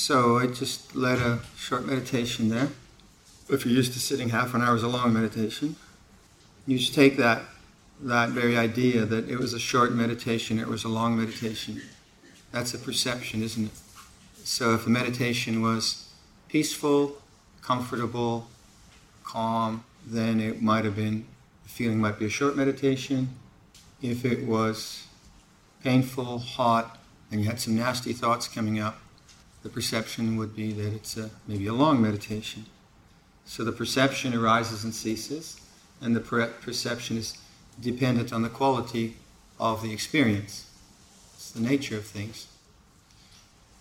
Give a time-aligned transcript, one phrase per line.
[0.00, 2.68] So I just led a short meditation there.
[3.50, 5.76] If you're used to sitting half an hour as a long meditation,
[6.66, 7.42] you just take that
[8.00, 11.82] that very idea that it was a short meditation, it was a long meditation.
[12.50, 13.72] That's a perception, isn't it?
[14.42, 16.08] So if the meditation was
[16.48, 17.20] peaceful,
[17.60, 18.48] comfortable,
[19.22, 21.26] calm, then it might have been
[21.62, 23.28] the feeling might be a short meditation.
[24.00, 25.06] If it was
[25.84, 26.98] painful, hot,
[27.30, 28.98] and you had some nasty thoughts coming up,
[29.62, 32.66] the perception would be that it's a, maybe a long meditation.
[33.44, 35.60] So the perception arises and ceases,
[36.00, 37.36] and the per- perception is
[37.80, 39.16] dependent on the quality
[39.58, 40.70] of the experience.
[41.34, 42.46] It's the nature of things.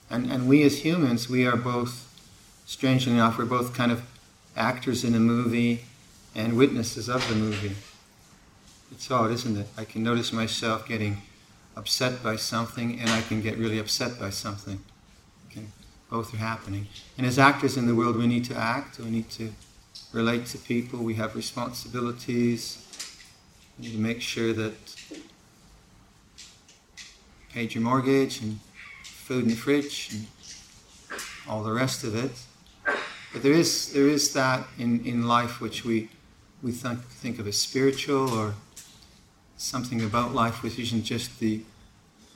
[0.10, 2.08] And, and we as humans, we are both,
[2.66, 4.02] strangely enough, we're both kind of
[4.56, 5.86] actors in a movie
[6.36, 7.76] and witnesses of the movie.
[8.92, 9.68] It's odd, isn't it?
[9.78, 11.22] I can notice myself getting
[11.76, 14.80] upset by something and I can get really upset by something.
[16.10, 16.88] Both are happening.
[17.18, 19.54] And as actors in the world, we need to act, we need to
[20.12, 22.86] relate to people, we have responsibilities,
[23.78, 24.74] we need to make sure that
[27.54, 28.60] paid your mortgage and
[29.04, 30.28] food in the fridge and
[31.48, 32.32] all the rest of it.
[33.34, 36.10] But there is, there is that in, in life which we,
[36.64, 38.56] we think, think of as spiritual or
[39.58, 41.62] something about life which isn't just the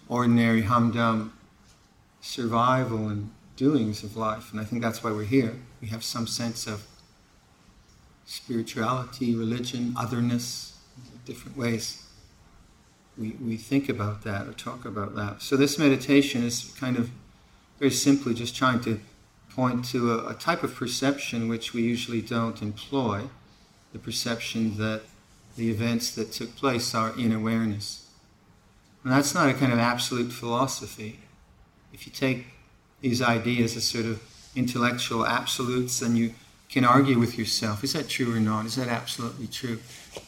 [0.08, 1.34] ordinary humdrum
[2.22, 4.52] survival and doings of life.
[4.52, 5.56] And I think that's why we're here.
[5.82, 6.86] We have some sense of
[8.26, 10.78] spirituality, religion, otherness,
[11.26, 12.04] different ways
[13.18, 15.42] we, we think about that or talk about that.
[15.42, 17.12] So this meditation is kind of
[17.80, 19.00] very simply just trying to
[19.50, 23.24] point to a, a type of perception which we usually don't employ,
[23.92, 25.02] the perception that
[25.56, 28.10] the events that took place are in awareness.
[29.04, 31.20] And that's not a kind of absolute philosophy.
[31.92, 32.48] If you take
[33.04, 34.24] these ideas as sort of
[34.56, 36.34] intellectual absolutes, and you
[36.70, 38.66] can argue with yourself is that true or not?
[38.66, 39.80] Is that absolutely true?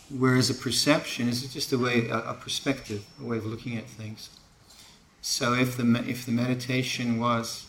[0.09, 4.29] Whereas a perception is just a way, a, perspective, a way of looking at things.
[5.21, 7.65] So if the, if the meditation was,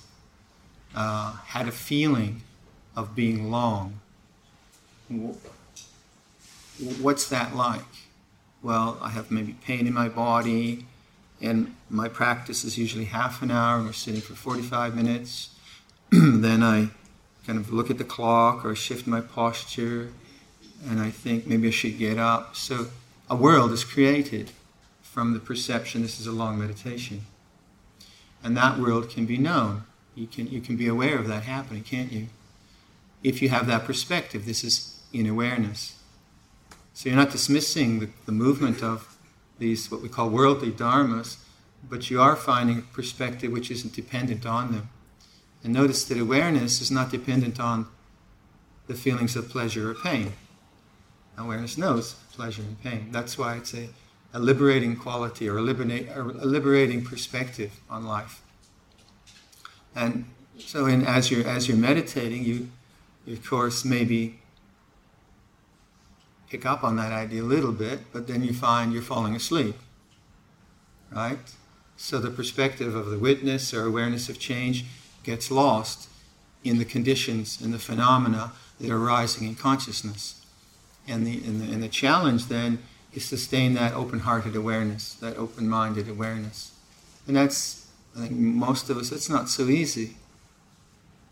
[0.94, 2.42] uh, had a feeling
[2.96, 4.00] of being long,
[7.00, 7.92] what's that like?
[8.60, 10.86] Well, I have maybe pain in my body,
[11.40, 15.50] and my practice is usually half an hour, and we're sitting for 45 minutes.
[16.10, 16.88] then I
[17.46, 20.12] kind of look at the clock or shift my posture,
[20.88, 22.56] and I think maybe I should get up.
[22.56, 22.88] So
[23.28, 24.50] a world is created
[25.02, 27.22] from the perception this is a long meditation.
[28.42, 29.84] And that world can be known.
[30.14, 32.28] You can, you can be aware of that happening, can't you?
[33.22, 35.96] If you have that perspective, this is in awareness.
[36.94, 39.15] So you're not dismissing the, the movement of
[39.58, 41.36] these, what we call worldly dharmas,
[41.88, 44.88] but you are finding a perspective which isn't dependent on them.
[45.62, 47.86] And notice that awareness is not dependent on
[48.86, 50.32] the feelings of pleasure or pain.
[51.38, 53.08] Awareness knows pleasure and pain.
[53.10, 53.88] That's why it's a,
[54.32, 58.42] a liberating quality or a, liberate, a liberating perspective on life.
[59.94, 60.26] And
[60.58, 62.68] so, in, as you're as you're meditating, you
[63.26, 64.38] of course maybe
[66.50, 69.76] pick up on that idea a little bit, but then you find you're falling asleep.
[71.10, 71.38] Right?
[71.96, 74.84] So the perspective of the witness or awareness of change
[75.22, 76.08] gets lost
[76.62, 80.44] in the conditions and the phenomena that are arising in consciousness.
[81.08, 82.80] And the, and the, and the challenge then
[83.12, 86.72] is sustain that open hearted awareness, that open minded awareness.
[87.26, 87.86] And that's,
[88.16, 90.16] I think, most of us, it's not so easy.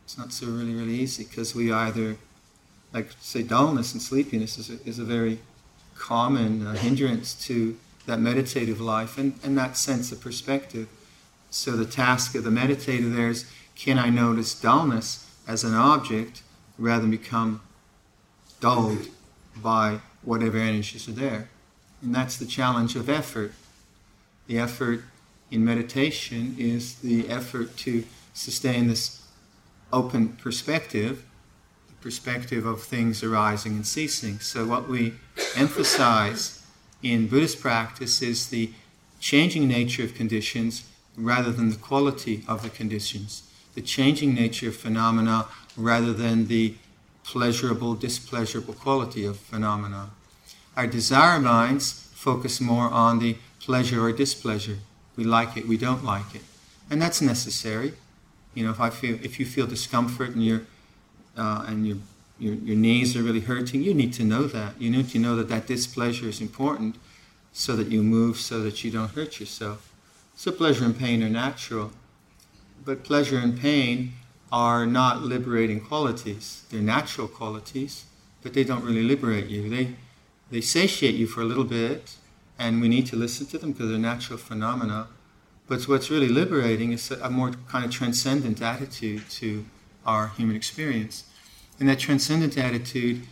[0.04, 2.16] It's not so really, really easy because we either,
[2.94, 5.40] like, say, dullness and sleepiness is a, is a very
[5.96, 10.88] common uh, hindrance to that meditative life and, and that sense of perspective.
[11.50, 16.42] So the task of the meditator there is can I notice dullness as an object
[16.78, 17.60] rather than become
[18.60, 19.08] dulled
[19.56, 21.48] by whatever energies are there?
[22.00, 23.52] And that's the challenge of effort.
[24.46, 25.02] The effort
[25.50, 28.04] in meditation is the effort to
[28.34, 29.22] sustain this
[29.92, 31.24] open perspective,
[32.04, 34.38] perspective of things arising and ceasing.
[34.38, 35.14] So, what we
[35.56, 36.62] emphasize
[37.02, 38.70] in Buddhist practice is the
[39.18, 40.84] changing nature of conditions
[41.16, 43.42] rather than the quality of the conditions
[43.74, 45.46] the changing nature of phenomena
[45.76, 46.74] rather than the
[47.24, 50.10] pleasurable, displeasurable quality of phenomena.
[50.76, 54.78] Our desire minds focus more on the pleasure or displeasure.
[55.16, 56.42] We like it, we don't like it.
[56.90, 57.94] And that's necessary.
[58.54, 60.62] You know, if I feel if you feel discomfort and your
[61.36, 61.96] uh, and your,
[62.38, 64.80] your your knees are really hurting, you need to know that.
[64.80, 66.96] You need to know that that displeasure is important,
[67.52, 69.92] so that you move, so that you don't hurt yourself.
[70.36, 71.92] So pleasure and pain are natural
[72.84, 74.12] but pleasure and pain
[74.52, 76.64] are not liberating qualities.
[76.70, 78.04] They're natural qualities,
[78.42, 79.68] but they don't really liberate you.
[79.68, 79.96] They,
[80.50, 82.16] they satiate you for a little bit,
[82.58, 85.08] and we need to listen to them because they're natural phenomena.
[85.66, 89.64] But what's really liberating is a more kind of transcendent attitude to
[90.06, 91.24] our human experience.
[91.78, 93.26] And that transcendent attitude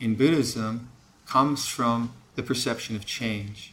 [0.00, 0.90] in Buddhism
[1.26, 3.72] comes from the perception of change.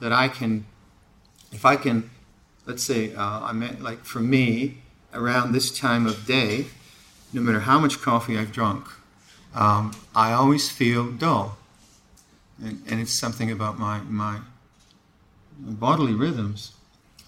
[0.00, 0.66] That I can,
[1.52, 2.10] if I can,
[2.66, 4.78] let's say, uh, I meant like for me,
[5.12, 6.66] around this time of day,
[7.32, 8.86] no matter how much coffee I've drunk,
[9.54, 11.56] um, I always feel dull.
[12.62, 14.40] And, and it's something about my, my
[15.58, 16.72] bodily rhythms.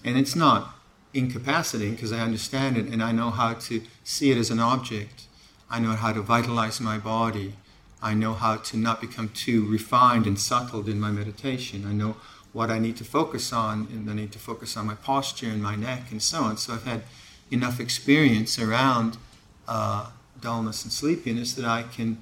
[0.03, 0.75] And it's not
[1.13, 5.23] incapacitating because I understand it and I know how to see it as an object.
[5.69, 7.53] I know how to vitalize my body.
[8.01, 11.85] I know how to not become too refined and subtle in my meditation.
[11.87, 12.15] I know
[12.53, 15.61] what I need to focus on, and I need to focus on my posture and
[15.61, 16.57] my neck and so on.
[16.57, 17.03] So I've had
[17.51, 19.17] enough experience around
[19.67, 20.07] uh,
[20.41, 22.17] dullness and sleepiness that I can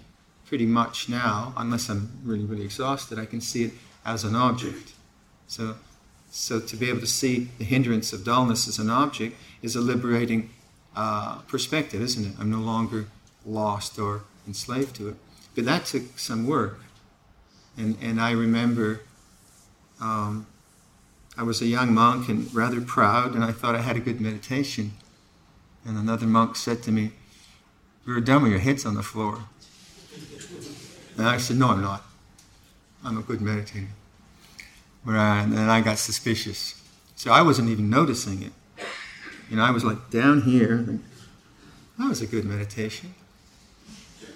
[0.46, 3.72] pretty much now, unless I'm really, really exhausted, I can see it
[4.06, 4.94] as an object.
[5.48, 5.76] So,
[6.30, 9.82] so to be able to see the hindrance of dullness as an object is a
[9.82, 10.50] liberating
[10.96, 12.34] uh, perspective, isn't it?
[12.40, 13.08] I'm no longer
[13.46, 15.16] lost or enslaved to it.
[15.56, 16.80] But that took some work.
[17.78, 19.02] And, and I remember
[20.02, 20.48] um,
[21.38, 24.20] I was a young monk and rather proud, and I thought I had a good
[24.20, 24.94] meditation.
[25.86, 27.12] And another monk said to me,
[28.06, 29.44] You're dumb, your head's on the floor.
[31.18, 32.04] And I said, No, I'm not.
[33.04, 33.88] I'm a good meditator.
[35.16, 36.82] And then I got suspicious.
[37.16, 38.52] So I wasn't even noticing it.
[39.50, 41.00] You know, I was like down here.
[41.98, 43.16] That was a good meditation.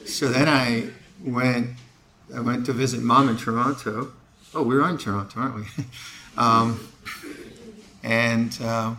[0.05, 0.89] So then I
[1.23, 1.71] went,
[2.35, 4.13] I went to visit mom in Toronto.
[4.53, 5.63] Oh, we're in Toronto, aren't we?
[6.37, 6.79] um,
[8.03, 8.95] and uh,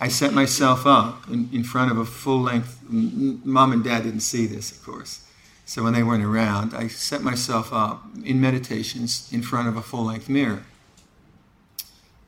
[0.00, 2.82] I set myself up in, in front of a full length.
[2.88, 5.27] Mom and dad didn't see this, of course.
[5.68, 9.82] So when they weren't around, I set myself up in meditations in front of a
[9.82, 10.62] full length mirror.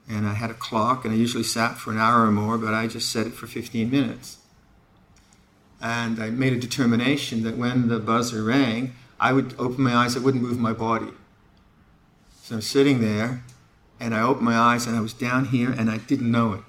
[0.06, 2.74] And I had a clock, and I usually sat for an hour or more, but
[2.74, 4.36] I just set it for 15 minutes.
[5.80, 10.18] And I made a determination that when the buzzer rang, I would open my eyes,
[10.18, 11.08] I wouldn't move my body.
[12.42, 13.42] So I'm sitting there,
[13.98, 16.60] and I opened my eyes, and I was down here, and I didn't know it.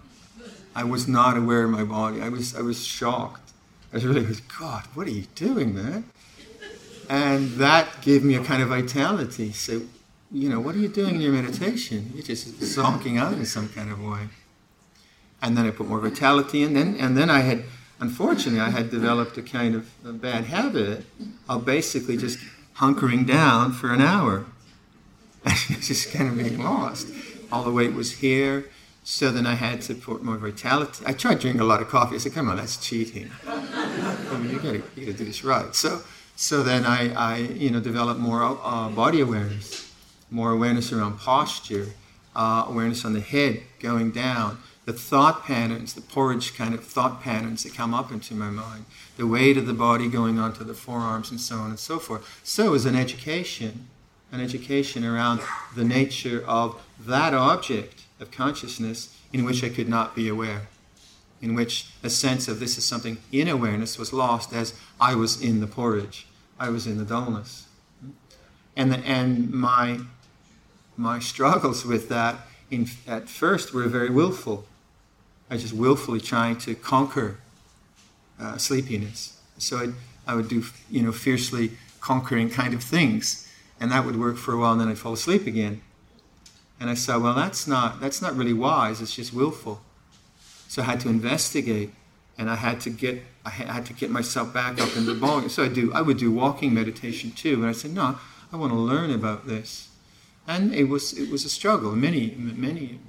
[0.74, 2.22] I was not aware of my body.
[2.22, 3.52] I was, I was shocked.
[3.92, 4.26] I was really,
[4.58, 6.06] God, what are you doing, man?
[7.12, 9.52] And that gave me a kind of vitality.
[9.52, 9.82] So,
[10.32, 12.10] you know, what are you doing in your meditation?
[12.14, 14.30] You're just zonking out in some kind of way.
[15.42, 16.74] And then I put more vitality in.
[16.74, 17.66] Then, and then I had
[18.00, 21.06] unfortunately, I had developed a kind of a bad habit
[21.50, 22.40] of basically just
[22.78, 24.46] hunkering down for an hour
[25.46, 27.10] and just kind of being lost.
[27.52, 28.70] All the weight was here.
[29.04, 31.04] So then I had to put more vitality.
[31.06, 32.16] I tried drinking a lot of coffee.
[32.16, 33.32] I said, come on, that's cheating.
[33.48, 35.76] I mean, you gotta, you gotta do this right.
[35.76, 36.02] So,
[36.42, 39.94] so then I, I you know, developed more uh, body awareness,
[40.32, 41.90] more awareness around posture,
[42.36, 47.22] uh, awareness on the head going down, the thought patterns, the porridge kind of thought
[47.22, 48.86] patterns that come up into my mind,
[49.18, 52.42] the weight of the body going onto the forearms, and so on and so forth.
[52.44, 53.88] So, it was an education,
[54.32, 55.42] an education around
[55.76, 60.64] the nature of that object of consciousness in which I could not be aware,
[61.40, 65.40] in which a sense of this is something in awareness was lost as I was
[65.40, 66.26] in the porridge,
[66.62, 67.68] I was in the dullness.
[68.76, 70.00] And, the, and my,
[70.96, 72.36] my struggles with that
[72.70, 74.66] in, at first were very willful
[75.52, 77.38] I was just willfully trying to conquer
[78.40, 79.38] uh, sleepiness.
[79.58, 79.94] So I'd,
[80.26, 84.54] I would do, you know, fiercely conquering kind of things, and that would work for
[84.54, 85.82] a while, and then I'd fall asleep again.
[86.80, 89.02] And I saw, well, that's not that's not really wise.
[89.02, 89.82] It's just willful.
[90.70, 91.92] So I had to investigate,
[92.42, 95.48] and I had to get I had to get myself back up in the ball.
[95.48, 98.18] So I do I would do walking meditation too, and I said, no,
[98.52, 99.90] I want to learn about this,
[100.48, 101.96] and it was it was a struggle.
[101.96, 103.00] Many many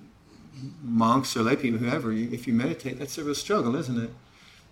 [0.83, 4.11] monks or lay people, whoever, if you meditate, that's a real struggle, isn't it?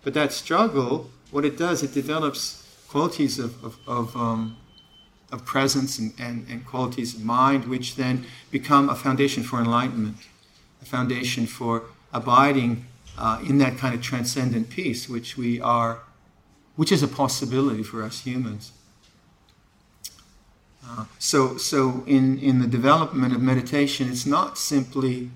[0.05, 4.57] But that struggle, what it does, it develops qualities of, of, of, um,
[5.33, 10.19] of presence and, and, and qualities of mind, which then become a foundation for enlightenment,
[10.81, 12.87] a foundation for abiding
[13.21, 16.01] uh, in that kind of transcendent peace, which we are,
[16.77, 18.73] which is a possibility for us humans.
[20.85, 25.31] Uh, so, so in, in the development of meditation, it's not simply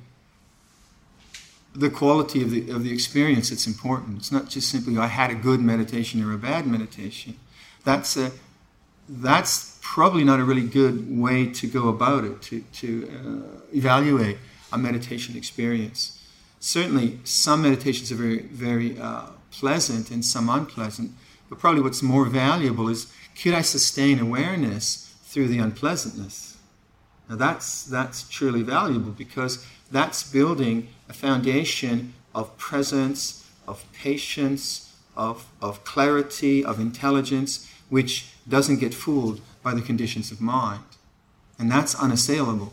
[1.75, 4.19] the quality of the, of the experience that's important.
[4.19, 7.37] It's not just simply I had a good meditation or a bad meditation.
[7.85, 8.33] That's a,
[9.09, 14.39] that's probably not a really good way to go about it to, to uh, evaluate
[14.73, 16.24] a meditation experience.
[16.65, 21.11] Certainly, some meditations are very very uh, pleasant and some unpleasant.
[21.51, 26.57] But probably what's more valuable is could I sustain awareness through the unpleasantness?
[27.29, 35.45] Now that's that's truly valuable because that's building a foundation of presence, of patience, of,
[35.61, 40.85] of clarity, of intelligence, which doesn't get fooled by the conditions of mind.
[41.59, 42.73] And that's unassailable.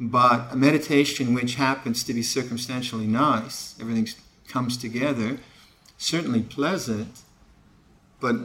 [0.00, 4.08] But a meditation which happens to be circumstantially nice, everything
[4.48, 5.38] comes together,
[5.98, 7.20] certainly pleasant,
[8.20, 8.36] but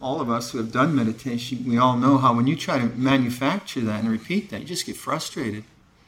[0.00, 2.86] all of us who have done meditation, we all know how when you try to
[2.96, 5.64] manufacture that and repeat that, you just get frustrated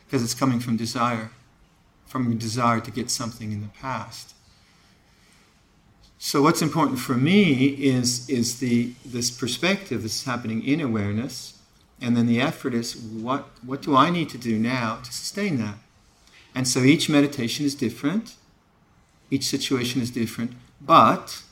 [0.06, 1.30] because it's coming from desire,
[2.06, 4.34] from desire to get something in the past.
[6.18, 11.59] So what's important for me is, is the, this perspective that's happening in awareness,
[12.00, 15.58] and then the effort is what, what do I need to do now to sustain
[15.58, 15.76] that?
[16.54, 18.34] And so each meditation is different,
[19.30, 21.42] each situation is different, but,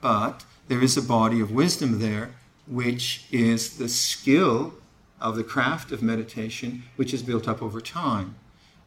[0.00, 2.30] but there is a body of wisdom there,
[2.66, 4.74] which is the skill
[5.20, 8.36] of the craft of meditation, which is built up over time.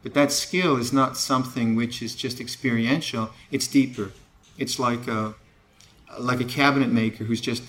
[0.02, 4.12] But that skill is not something which is just experiential, it's deeper
[4.58, 5.34] it's like a,
[6.18, 7.62] like a cabinet maker who's just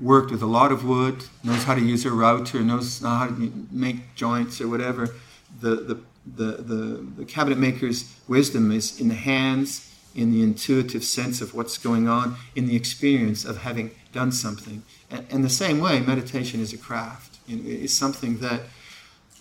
[0.00, 3.66] worked with a lot of wood, knows how to use a router, knows how to
[3.70, 5.14] make joints or whatever.
[5.60, 11.04] The, the, the, the, the cabinet maker's wisdom is in the hands, in the intuitive
[11.04, 14.82] sense of what's going on, in the experience of having done something.
[15.10, 17.38] And, and the same way, meditation is a craft.
[17.48, 18.62] It's something that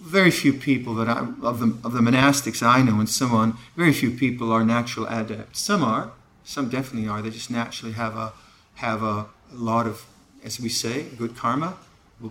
[0.02, 3.58] very few people that I, of the, of the monastics I know and so on,
[3.76, 5.60] very few people are natural adepts.
[5.60, 6.12] Some are,
[6.44, 7.22] some definitely are.
[7.22, 8.34] They just naturally have a
[8.76, 10.06] have a, lot of,
[10.48, 11.77] as we say, good karma,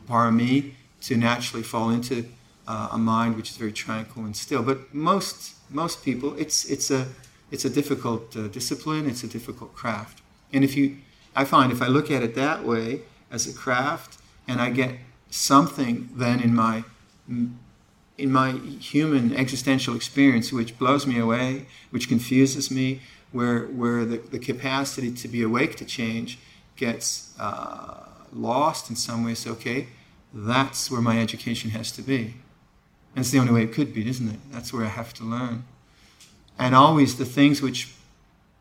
[0.08, 2.16] parami, to naturally fall into
[2.66, 4.62] uh, a mind which is very tranquil and still.
[4.62, 5.36] But most
[5.70, 7.02] most people, it's it's a
[7.54, 9.04] it's a difficult uh, discipline.
[9.12, 10.16] It's a difficult craft.
[10.52, 10.96] And if you,
[11.40, 14.10] I find if I look at it that way as a craft,
[14.48, 14.92] and I get
[15.30, 16.84] something then in my
[18.24, 18.50] in my
[18.92, 23.00] human existential experience which blows me away, which confuses me,
[23.32, 26.38] where, where the, the capacity to be awake to change
[26.76, 29.46] gets uh, lost in some ways.
[29.46, 29.88] Okay,
[30.32, 32.34] that's where my education has to be.
[33.14, 34.40] And it's the only way it could be, isn't it?
[34.52, 35.64] That's where I have to learn.
[36.58, 37.94] And always the things which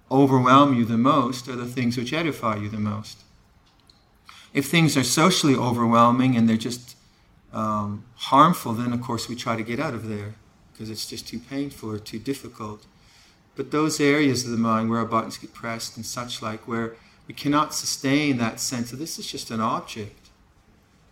[0.09, 3.23] overwhelm you the most are the things which edify you the most.
[4.53, 6.95] If things are socially overwhelming and they're just
[7.51, 10.35] um, harmful, then of course we try to get out of there
[10.71, 12.85] because it's just too painful or too difficult.
[13.55, 16.95] But those areas of the mind where our buttons get pressed and such like, where
[17.27, 20.29] we cannot sustain that sense of this is just an object.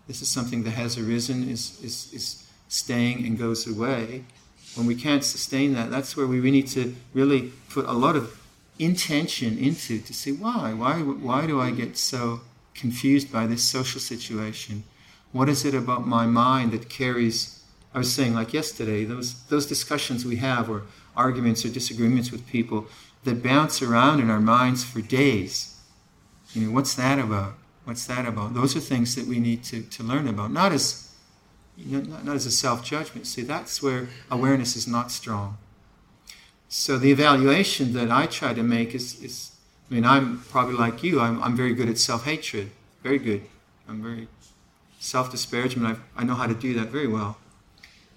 [0.07, 4.25] This is something that has arisen, is, is, is staying, and goes away.
[4.75, 8.15] When we can't sustain that, that's where we, we need to really put a lot
[8.15, 8.39] of
[8.79, 10.73] intention into to see why.
[10.73, 12.41] Why, why do I get so
[12.73, 14.83] confused by this social situation?
[15.31, 17.63] What is it about my mind that carries?
[17.93, 20.83] I was saying, like yesterday, those, those discussions we have or
[21.15, 22.87] arguments or disagreements with people
[23.23, 25.72] that bounce around in our minds for days.
[26.53, 27.53] You know, what's that about?
[27.83, 28.53] What's that about?
[28.53, 31.09] Those are things that we need to, to learn about, not as
[31.75, 33.27] you know, not, not as a self judgment.
[33.27, 35.57] See, that's where awareness is not strong.
[36.69, 39.51] So the evaluation that I try to make is, is
[39.89, 41.19] I mean, I'm probably like you.
[41.19, 42.71] I'm, I'm very good at self hatred.
[43.01, 43.43] Very good.
[43.87, 44.27] I'm very
[44.99, 45.99] self disparagement.
[46.15, 47.37] I know how to do that very well.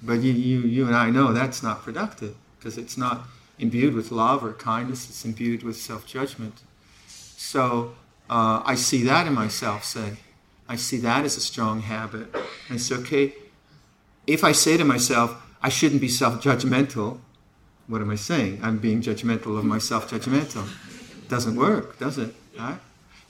[0.03, 3.27] But you, you, you and I know that's not productive because it's not
[3.59, 6.61] imbued with love or kindness, it's imbued with self judgment.
[7.07, 7.95] So
[8.29, 10.17] uh, I see that in myself, say.
[10.69, 12.35] I see that as a strong habit.
[12.69, 13.35] And it's okay.
[14.27, 17.19] If I say to myself, I shouldn't be self judgmental,
[17.87, 18.61] what am I saying?
[18.63, 20.69] I'm being judgmental of myself judgmental.
[21.29, 22.35] Doesn't work, does it?
[22.59, 22.79] Right?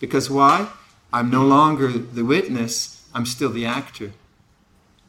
[0.01, 0.69] Because why?
[1.13, 4.13] I'm no longer the witness, I'm still the actor.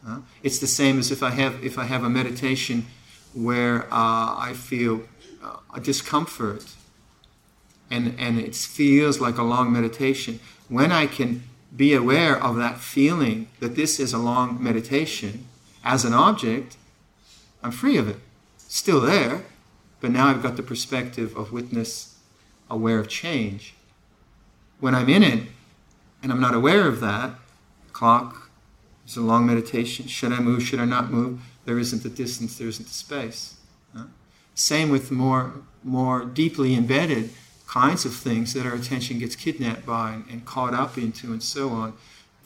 [0.06, 0.20] Huh?
[0.44, 2.86] It's the same as if I have if I have a meditation
[3.34, 5.02] where uh, I feel
[5.44, 6.66] uh, a discomfort
[7.90, 11.44] and, and it feels like a long meditation, when I can
[11.76, 15.48] be aware of that feeling that this is a long meditation
[15.84, 16.78] as an object,
[17.64, 18.18] I'm free of it.
[18.58, 19.44] Still there,
[20.02, 22.18] but now I've got the perspective of witness
[22.70, 23.74] aware of change.
[24.80, 25.44] When I'm in it
[26.22, 27.36] and I'm not aware of that,
[27.94, 28.50] clock,
[29.06, 30.08] it's a long meditation.
[30.08, 30.64] Should I move?
[30.64, 31.40] Should I not move?
[31.68, 33.56] there isn't the distance, there isn't the space.
[34.56, 35.54] Same with more,
[35.84, 37.30] more deeply embedded
[37.68, 41.44] kinds of things that our attention gets kidnapped by and, and caught up into and
[41.44, 41.94] so on.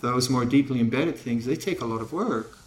[0.01, 2.57] Those more deeply embedded things, they take a lot of work.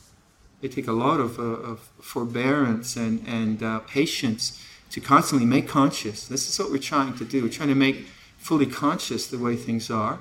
[0.60, 5.68] They take a lot of, uh, of forbearance and, and uh, patience to constantly make
[5.68, 6.28] conscious.
[6.28, 7.42] This is what we're trying to do.
[7.42, 8.06] We're trying to make
[8.38, 10.20] fully conscious the way things are.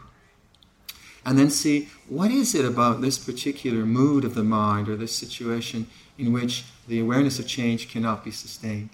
[1.26, 5.16] And then see what is it about this particular mood of the mind or this
[5.16, 5.88] situation
[6.18, 8.90] in which the awareness of change cannot be sustained.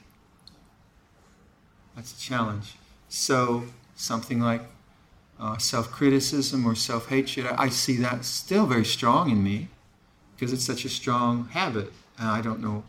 [1.96, 2.76] That's a challenge.
[3.10, 4.62] So, something like
[5.40, 9.68] uh, self criticism or self hatred, I, I see that still very strong in me
[10.36, 11.92] because it's such a strong habit.
[12.18, 12.84] And I don't know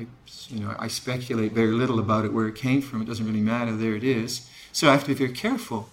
[0.00, 0.06] I,
[0.48, 3.02] you know, I speculate very little about it, where it came from.
[3.02, 3.76] It doesn't really matter.
[3.76, 4.48] There it is.
[4.72, 5.90] So I have to be very careful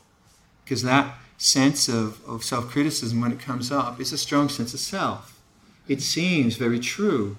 [0.64, 4.74] because that sense of, of self criticism, when it comes up, is a strong sense
[4.74, 5.40] of self.
[5.88, 7.38] It seems very true,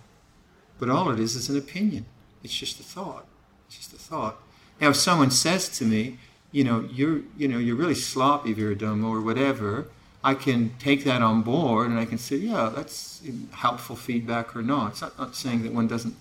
[0.78, 2.07] but all it is is an opinion.
[2.42, 3.26] It's just a thought.
[3.66, 4.40] It's just a thought.
[4.80, 6.18] Now, if someone says to me,
[6.52, 9.88] you know, you're, you know, you're really sloppy, Viradhammo, or whatever,
[10.25, 14.62] I can take that on board and I can say, yeah, that's helpful feedback or
[14.62, 14.92] not.
[14.92, 16.16] It's not, not saying that one doesn't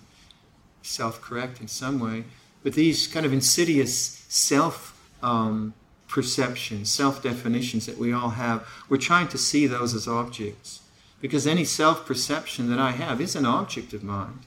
[0.82, 2.24] self correct in some way.
[2.62, 5.74] But these kind of insidious self um,
[6.08, 10.80] perceptions, self definitions that we all have, we're trying to see those as objects.
[11.20, 14.40] Because any self perception that I have is an object of mind.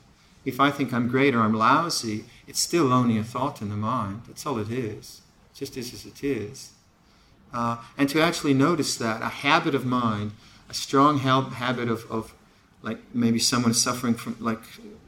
[0.46, 3.76] If I think I'm great or I'm lousy, it's still only a thought in the
[3.76, 4.24] mind.
[4.28, 5.22] That's all it is.
[5.54, 6.72] It just is as it is.
[7.54, 10.32] Uh, and to actually notice that, a habit of mind,
[10.70, 12.34] a strong habit of, of
[12.82, 14.62] like maybe someone suffering from like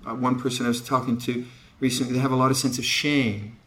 [0.05, 1.45] uh, one person I was talking to
[1.79, 3.57] recently, they have a lot of sense of shame.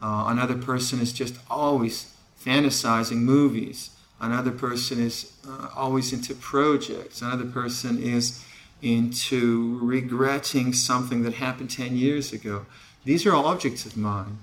[0.00, 3.90] Uh, another person is just always fantasizing movies.
[4.20, 7.22] Another person is uh, always into projects.
[7.22, 8.44] Another person is
[8.82, 12.66] into regretting something that happened 10 years ago.
[13.04, 14.38] These are all objects of mind.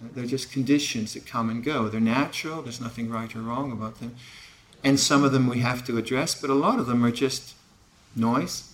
[0.00, 1.88] They're just conditions that come and go.
[1.88, 4.14] They're natural, there's nothing right or wrong about them.
[4.82, 7.54] And some of them we have to address, but a lot of them are just
[8.14, 8.70] noise,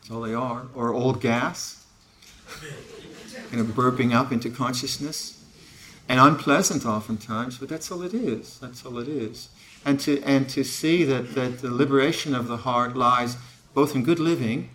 [0.00, 0.66] that's all they are.
[0.74, 1.84] Or old gas,
[3.50, 5.44] kind of burping up into consciousness.
[6.08, 8.58] And unpleasant oftentimes, but that's all it is.
[8.58, 9.50] That's all it is.
[9.84, 13.36] And to, and to see that, that the liberation of the heart lies
[13.74, 14.70] both in good living,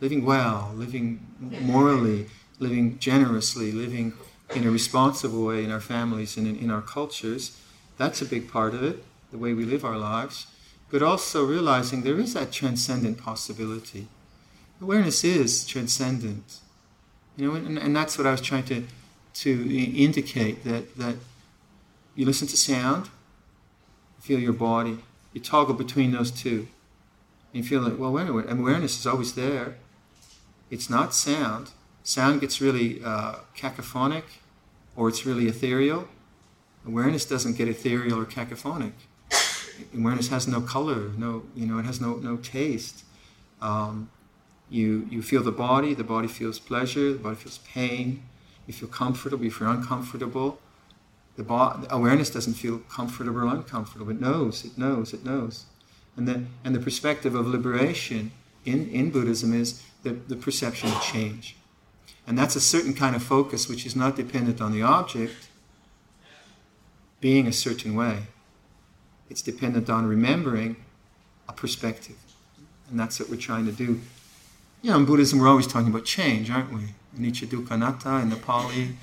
[0.00, 1.26] living well, living
[1.60, 2.26] morally,
[2.58, 4.12] living generously, living
[4.54, 7.60] in a responsible way in our families and in, in our cultures.
[7.96, 10.46] That's a big part of it, the way we live our lives
[10.90, 14.08] but also realizing there is that transcendent possibility.
[14.80, 16.60] Awareness is transcendent.
[17.36, 18.84] You know, and, and that's what I was trying to,
[19.34, 21.16] to indicate that, that
[22.14, 23.10] you listen to sound,
[24.20, 24.98] feel your body,
[25.32, 26.68] you toggle between those two.
[27.52, 29.76] And you feel like, well, wait a awareness is always there.
[30.70, 31.70] It's not sound.
[32.02, 34.24] Sound gets really uh, cacophonic
[34.96, 36.08] or it's really ethereal.
[36.86, 38.92] Awareness doesn't get ethereal or cacophonic
[39.94, 43.04] awareness has no color, no, you know, it has no, no taste.
[43.60, 44.10] Um,
[44.70, 48.22] you, you feel the body, the body feels pleasure, the body feels pain.
[48.66, 50.58] You feel comfortable, you feel uncomfortable.
[51.36, 54.10] The, bo- awareness doesn't feel comfortable or uncomfortable.
[54.10, 55.64] It knows, it knows, it knows.
[56.16, 58.32] And the, and the perspective of liberation
[58.68, 61.56] in, in Buddhism is the, the perception of change.
[62.26, 65.48] And that's a certain kind of focus which is not dependent on the object
[67.20, 68.24] being a certain way.
[69.30, 70.76] It's dependent on remembering
[71.48, 72.16] a perspective.
[72.90, 74.00] And that's what we're trying to do.
[74.82, 76.94] You know, in Buddhism, we're always talking about change, aren't we?
[77.18, 78.96] Anicca dukkha in the Pali,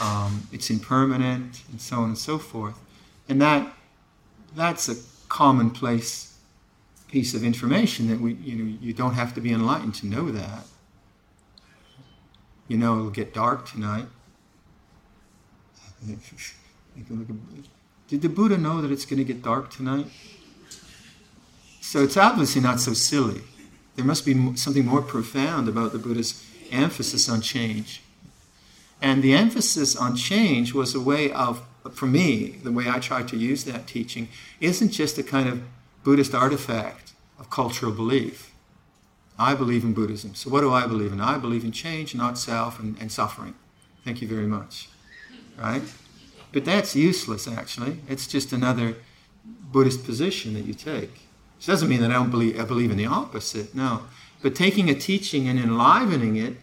[0.00, 2.78] um, it's impermanent, and so on and so forth.
[3.28, 3.72] And that
[4.54, 4.94] that's a
[5.28, 6.27] commonplace
[7.08, 10.30] piece of information that we, you know, you don't have to be enlightened to know
[10.30, 10.64] that.
[12.68, 14.06] You know, it'll get dark tonight.
[18.08, 20.06] Did the Buddha know that it's going to get dark tonight?
[21.80, 23.40] So it's obviously not so silly.
[23.96, 28.02] There must be something more profound about the Buddha's emphasis on change.
[29.00, 33.22] And the emphasis on change was a way of, for me, the way I try
[33.22, 34.28] to use that teaching,
[34.60, 35.62] isn't just a kind of
[36.04, 38.52] Buddhist artifact of cultural belief.
[39.38, 40.34] I believe in Buddhism.
[40.34, 41.20] So what do I believe in?
[41.20, 43.54] I believe in change, not self, and, and suffering.
[44.04, 44.88] Thank you very much.
[45.56, 45.82] Right?
[46.52, 47.98] But that's useless, actually.
[48.08, 48.96] It's just another
[49.44, 51.28] Buddhist position that you take.
[51.60, 54.02] It doesn't mean that I don't believe, I believe in the opposite, no.
[54.42, 56.56] But taking a teaching and enlivening it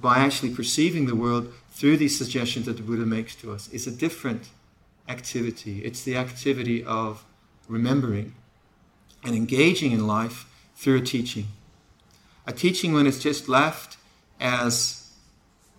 [0.00, 3.86] by actually perceiving the world through these suggestions that the Buddha makes to us is
[3.86, 4.50] a different
[5.08, 5.84] activity.
[5.84, 7.24] It's the activity of
[7.68, 8.34] remembering
[9.22, 11.46] and engaging in life through a teaching.
[12.46, 13.96] A teaching when it's just left
[14.40, 15.10] as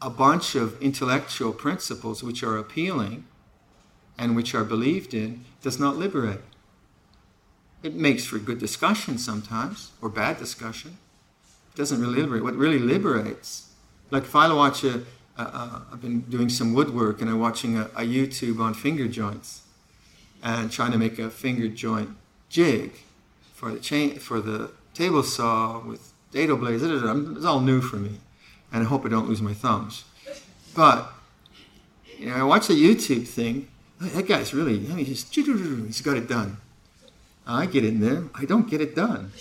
[0.01, 3.25] a bunch of intellectual principles which are appealing
[4.17, 6.41] and which are believed in does not liberate.
[7.81, 10.97] It makes for good discussion sometimes, or bad discussion.
[11.73, 12.43] It doesn't really liberate.
[12.43, 13.69] What really liberates,
[14.11, 15.03] Like if I watch a,
[15.37, 19.07] a, a I've been doing some woodwork and I'm watching a, a YouTube on finger
[19.07, 19.63] joints
[20.41, 22.09] and trying to make a finger joint
[22.49, 22.93] jig
[23.63, 26.83] for the chain for the table saw with dado blades.
[26.83, 28.19] It's all new for me,
[28.73, 30.03] and I hope I don't lose my thumbs.
[30.75, 31.13] But
[32.17, 33.69] you know, I watch the YouTube thing.
[34.01, 36.57] That guy's really, I mean, he's, he's got it done.
[37.47, 39.31] I get in there, I don't get it done.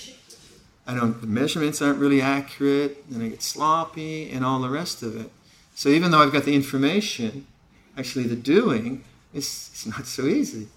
[0.87, 5.03] I don't, the measurements aren't really accurate, and I get sloppy, and all the rest
[5.03, 5.31] of it.
[5.75, 7.47] So even though I've got the information,
[7.97, 9.03] actually the doing
[9.35, 10.69] is it's not so easy.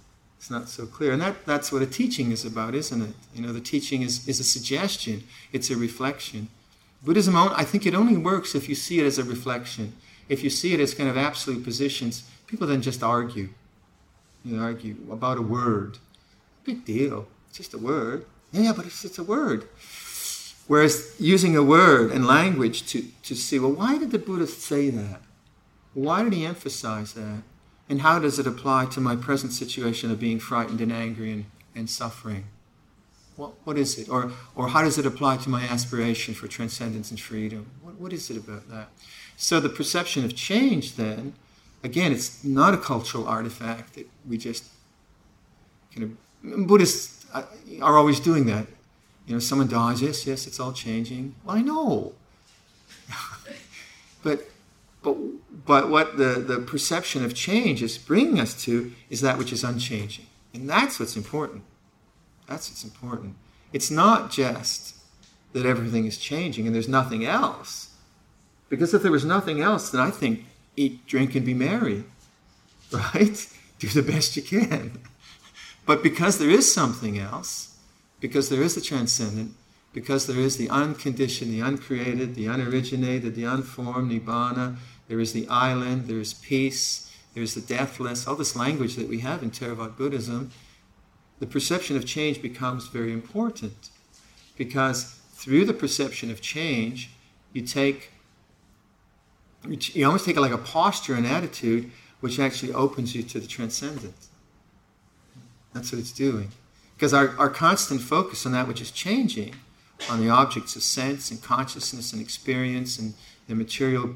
[0.45, 1.11] It's not so clear.
[1.11, 3.15] And that, that's what a teaching is about, isn't it?
[3.33, 6.49] You know, the teaching is, is a suggestion, it's a reflection.
[7.03, 9.93] Buddhism, I think it only works if you see it as a reflection.
[10.29, 13.49] If you see it as kind of absolute positions, people then just argue.
[14.43, 15.97] You know, argue about a word.
[16.63, 17.27] Big deal.
[17.49, 18.27] It's just a word.
[18.51, 19.67] Yeah, but it's, it's a word.
[20.67, 24.91] Whereas using a word and language to, to see, well, why did the Buddha say
[24.91, 25.21] that?
[25.95, 27.41] Why did he emphasize that?
[27.87, 31.45] And how does it apply to my present situation of being frightened and angry and,
[31.75, 32.45] and suffering?
[33.35, 34.09] What, what is it?
[34.09, 37.69] Or, or how does it apply to my aspiration for transcendence and freedom?
[37.81, 38.87] What, what is it about that?
[39.37, 41.33] So the perception of change, then,
[41.83, 44.65] again, it's not a cultural artifact that we just
[45.93, 46.67] kind of.
[46.67, 47.43] Buddhists uh,
[47.81, 48.67] are always doing that.
[49.27, 51.35] You know, someone dies, yes, yes, it's all changing.
[51.43, 52.13] Well, I know.
[54.23, 54.47] but
[55.05, 55.15] but,
[55.65, 59.63] but what the, the perception of change is bringing us to is that which is
[59.63, 60.25] unchanging.
[60.53, 61.63] And that's what's important.
[62.47, 63.35] That's what's important.
[63.71, 64.95] It's not just
[65.53, 67.91] that everything is changing and there's nothing else.
[68.67, 72.03] Because if there was nothing else, then I think eat, drink, and be merry.
[72.91, 73.47] Right?
[73.79, 74.99] Do the best you can.
[75.87, 77.77] But because there is something else,
[78.19, 79.53] because there is the transcendent,
[79.95, 84.75] because there is the unconditioned, the uncreated, the unoriginated, the unformed, nibbana,
[85.07, 89.07] there is the island, there is peace, there is the deathless, all this language that
[89.07, 90.51] we have in Theravada Buddhism.
[91.39, 93.89] The perception of change becomes very important
[94.57, 97.11] because through the perception of change,
[97.53, 98.11] you take,
[99.65, 104.27] you almost take like a posture and attitude which actually opens you to the transcendent.
[105.73, 106.49] That's what it's doing.
[106.97, 109.55] Because our, our constant focus on that which is changing,
[110.09, 113.13] on the objects of sense and consciousness and experience and
[113.47, 114.15] the material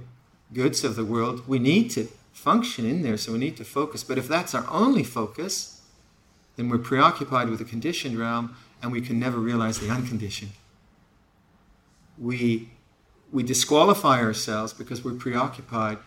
[0.54, 4.04] goods of the world, we need to function in there, so we need to focus.
[4.04, 5.82] But if that's our only focus,
[6.56, 10.52] then we're preoccupied with the conditioned realm and we can never realize the unconditioned.
[12.18, 12.70] We,
[13.32, 15.98] we disqualify ourselves because we're preoccupied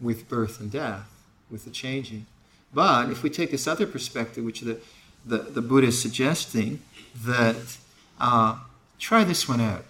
[0.00, 1.10] with birth and death,
[1.50, 2.26] with the changing.
[2.72, 4.78] But if we take this other perspective, which the,
[5.26, 6.80] the, the Buddha is suggesting,
[7.24, 7.76] that
[8.18, 8.58] uh,
[9.00, 9.84] try this one out.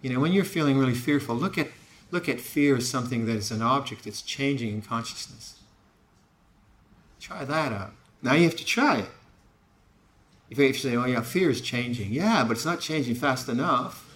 [0.00, 1.68] You know, when you're feeling really fearful, look at
[2.10, 5.60] look at fear as something that is an object that's changing in consciousness.
[7.20, 7.92] Try that out.
[8.20, 9.10] Now you have to try it.
[10.50, 12.12] If you say, oh yeah, fear is changing.
[12.12, 14.08] Yeah, but it's not changing fast enough.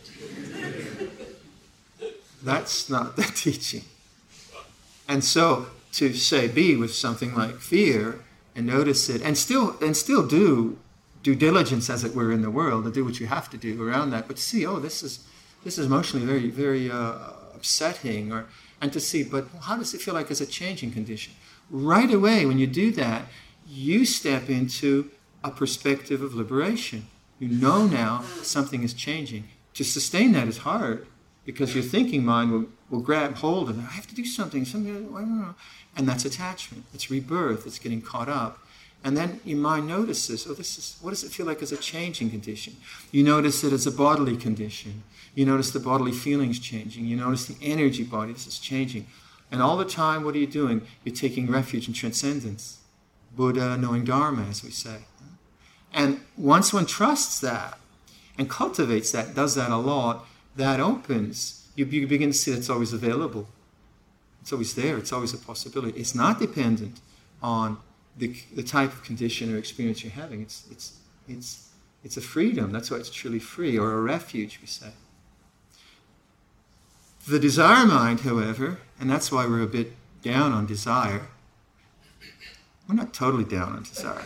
[2.43, 3.85] That's not the teaching.
[5.09, 8.21] And so to say be with something like fear
[8.55, 10.79] and notice it and still and still do
[11.27, 13.83] due diligence as it were in the world and do what you have to do
[13.83, 15.27] around that, but see, oh, this is
[15.65, 17.15] this is emotionally very, very uh,
[17.53, 18.47] upsetting or
[18.81, 21.33] and to see but how does it feel like as a changing condition?
[21.69, 23.23] Right away when you do that
[23.67, 25.11] you step into
[25.43, 27.09] a perspective of liberation.
[27.41, 29.49] You know now something is changing.
[29.75, 31.09] To sustain that is hard
[31.45, 33.83] because your thinking mind will, will grab hold of it.
[33.83, 35.57] I have to do something something I don't know.
[35.97, 36.85] and that's attachment.
[36.95, 37.67] It's rebirth.
[37.67, 38.61] It's getting caught up
[39.07, 41.77] and then your mind notices, oh, this is what does it feel like as a
[41.77, 42.77] changing condition?
[43.13, 45.05] You notice it as a bodily condition.
[45.37, 47.05] You notice the bodily feelings changing.
[47.05, 49.07] You notice the energy body this is changing.
[49.49, 50.85] And all the time, what are you doing?
[51.05, 52.81] You're taking refuge in transcendence.
[53.37, 55.03] Buddha knowing Dharma, as we say.
[55.93, 57.79] And once one trusts that
[58.37, 61.69] and cultivates that, does that a lot, that opens.
[61.77, 63.47] You, you begin to see it's always available.
[64.43, 64.99] It's always there.
[64.99, 65.97] It's always a possibility.
[65.97, 66.99] It's not dependent
[67.41, 67.79] on
[68.17, 70.43] the, the type of condition or experience you're having.
[70.43, 70.99] It's, it's,
[71.29, 71.69] it's,
[72.03, 72.73] it's a freedom.
[72.73, 74.91] That's why it's truly free, or a refuge, we say.
[77.29, 81.27] The desire mind, however, and that's why we're a bit down on desire.
[82.89, 84.25] We're not totally down on desire.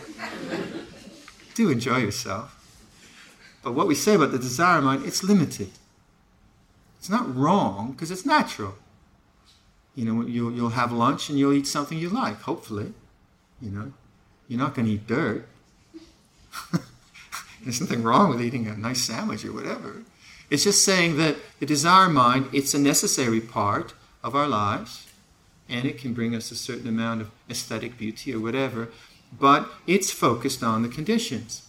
[1.55, 2.57] Do enjoy yourself.
[3.63, 5.71] But what we say about the desire mind, it's limited.
[6.99, 8.75] It's not wrong because it's natural.
[9.95, 12.93] You know, you'll, you'll have lunch and you'll eat something you like, hopefully.
[13.61, 13.93] You know,
[14.47, 15.47] you're not going to eat dirt.
[17.63, 20.01] There's nothing wrong with eating a nice sandwich or whatever.
[20.49, 23.93] It's just saying that the desire mind, it's a necessary part
[24.23, 25.07] of our lives,
[25.69, 28.89] and it can bring us a certain amount of aesthetic beauty or whatever,
[29.39, 31.67] but it's focused on the conditions.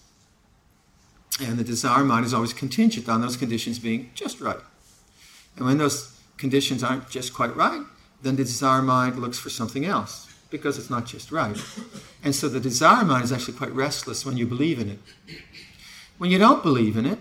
[1.41, 4.61] And the desire mind is always contingent on those conditions being just right.
[5.57, 7.83] And when those conditions aren't just quite right,
[8.23, 11.57] then the desire mind looks for something else because it's not just right.
[12.23, 15.01] And so the desire mind is actually quite restless when you believe in it.
[16.19, 17.19] When you don't believe in it,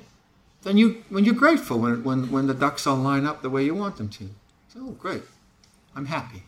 [0.62, 3.64] then you when you're grateful when, when, when the ducks all line up the way
[3.64, 4.30] you want them to.
[4.72, 5.24] So, oh, great,
[5.96, 6.44] I'm happy.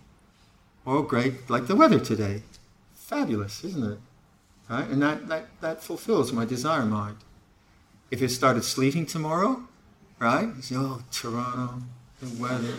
[0.86, 2.44] Oh, great, like the weather today.
[2.94, 4.00] Fabulous, isn't it?
[4.70, 4.88] Right?
[4.88, 7.18] And that, that, that fulfills my desire mind.
[8.12, 9.64] If it started sleeting tomorrow,
[10.20, 10.50] right?
[10.56, 11.82] You say, oh, Toronto,
[12.22, 12.74] the weather.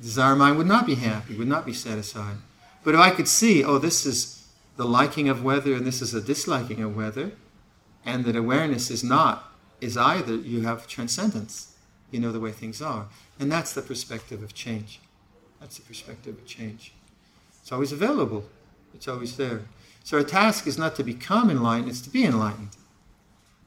[0.00, 2.36] Desire mind would not be happy, would not be satisfied.
[2.84, 6.14] But if I could see, oh, this is the liking of weather and this is
[6.14, 7.32] a disliking of weather,
[8.04, 11.74] and that awareness is not, is either, you have transcendence.
[12.10, 13.06] You know the way things are.
[13.38, 15.00] And that's the perspective of change.
[15.60, 16.92] That's the perspective of change.
[17.60, 18.46] It's always available,
[18.94, 19.62] it's always there.
[20.04, 22.70] So our task is not to become enlightened, it's to be enlightened.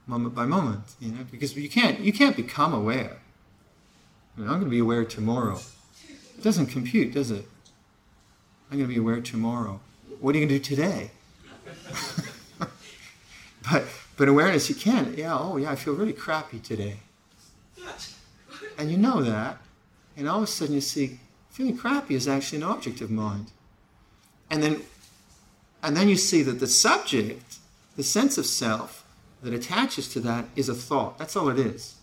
[0.08, 3.19] Moment by moment, you know, because you can't you can't become aware.
[4.38, 5.60] I am going to be aware tomorrow.
[6.10, 7.45] It doesn't compute, does it?
[8.71, 9.81] I'm going to be aware tomorrow.
[10.21, 11.12] What are you going to do today?
[13.69, 13.84] but
[14.15, 15.17] but awareness, you can't.
[15.17, 16.97] Yeah, oh yeah, I feel really crappy today.
[18.77, 19.57] And you know that.
[20.15, 23.51] And all of a sudden you see feeling crappy is actually an object of mind.
[24.49, 24.84] And then
[25.84, 27.57] and then you see that the subject,
[27.97, 29.05] the sense of self
[29.43, 31.17] that attaches to that is a thought.
[31.17, 31.95] That's all it is.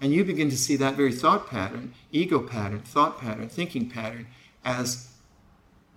[0.00, 4.26] And you begin to see that very thought pattern, ego pattern, thought pattern, thinking pattern
[4.64, 5.11] as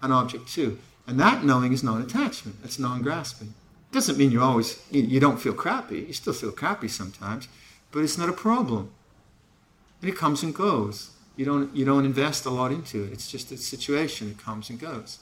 [0.06, 0.80] an object too.
[1.08, 2.58] And that knowing is non-attachment.
[2.64, 3.54] It's non-grasping.
[3.92, 6.00] Doesn't mean you always you don't feel crappy.
[6.08, 7.48] You still feel crappy sometimes,
[7.92, 8.92] but it's not a problem.
[10.02, 11.12] And it comes and goes.
[11.38, 13.14] You don't you don't invest a lot into it.
[13.14, 14.32] It's just a situation.
[14.32, 15.20] It comes and goes.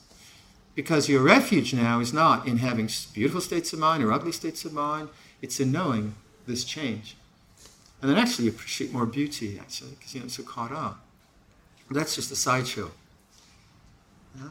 [0.76, 4.66] Because your refuge now is not in having beautiful states of mind or ugly states
[4.66, 5.10] of mind.
[5.42, 6.16] It's in knowing
[6.48, 7.16] this change.
[8.02, 11.06] And then actually you appreciate more beauty, actually, because you're not so caught up.
[11.92, 12.92] That's just a sideshow.
[14.36, 14.50] Yeah?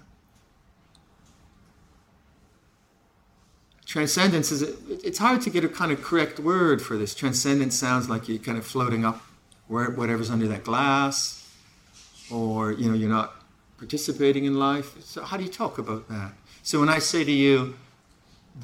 [3.93, 4.63] Transcendence is
[5.05, 7.15] it's hard to get a kind of correct word for this.
[7.15, 9.21] Transcendence sounds like you're kind of floating up
[9.69, 11.47] where whatever's under that glass
[12.31, 13.35] or you know you're not
[13.77, 14.99] participating in life.
[15.05, 16.33] So how do you talk about that?
[16.63, 17.75] So when i say to you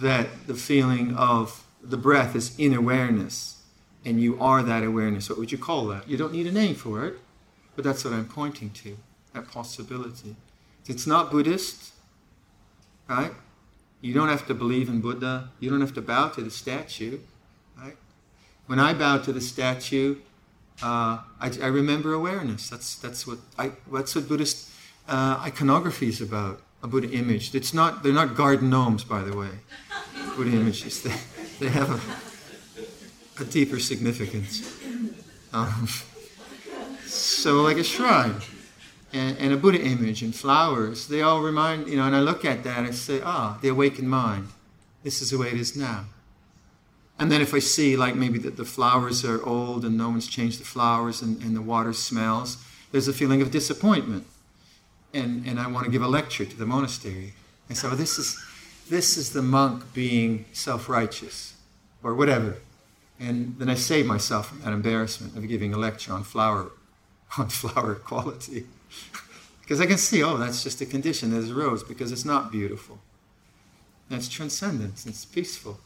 [0.01, 3.63] that the feeling of the breath is in awareness
[4.07, 6.09] and you are that awareness what would you call that?
[6.09, 7.19] You don't need a name for it
[7.77, 8.97] but that's what i'm pointing to
[9.35, 10.37] that possibility.
[10.87, 11.93] It's not buddhist
[13.09, 13.33] right
[14.01, 15.51] you don't have to believe in Buddha.
[15.61, 17.19] You don't have to bow to the statue.
[17.77, 17.97] Right?
[18.67, 20.17] When I bow to the statue,
[20.83, 22.71] uh, I, I, remember awareness.
[22.71, 24.71] That's, that's, what, I, that's what Buddhist
[25.09, 27.53] uh, iconography is about, a Buddha image.
[27.55, 29.51] It's not, they're not garden gnomes, by the way.
[30.37, 31.03] Buddha images.
[31.03, 31.15] They,
[31.59, 34.79] they have a, a deeper significance.
[35.53, 35.89] Um,
[37.05, 38.37] so, like a shrine
[39.13, 42.45] and, and, a Buddha image and flowers, they all remind, you know, and I look
[42.45, 44.49] at that and I say, ah, the awakened mind.
[45.03, 46.05] This is the way it is now.
[47.19, 50.29] And then if I see, like, maybe that the flowers are old and no one's
[50.29, 52.59] changed the flowers and, and the water smells,
[52.93, 54.27] there's a feeling of disappointment.
[55.13, 57.35] And, and I want to give a lecture to the monastery.
[57.69, 58.39] And so this is,
[58.89, 61.55] this is the monk being self righteous
[62.03, 62.59] or whatever.
[63.19, 66.71] And then I save myself from that embarrassment of giving a lecture on flower,
[67.39, 68.67] on flower quality.
[69.61, 71.31] Because I can see, oh, that's just a condition.
[71.31, 72.99] There's a rose because it's not beautiful.
[74.09, 75.05] That's transcendence.
[75.07, 75.79] It's peaceful.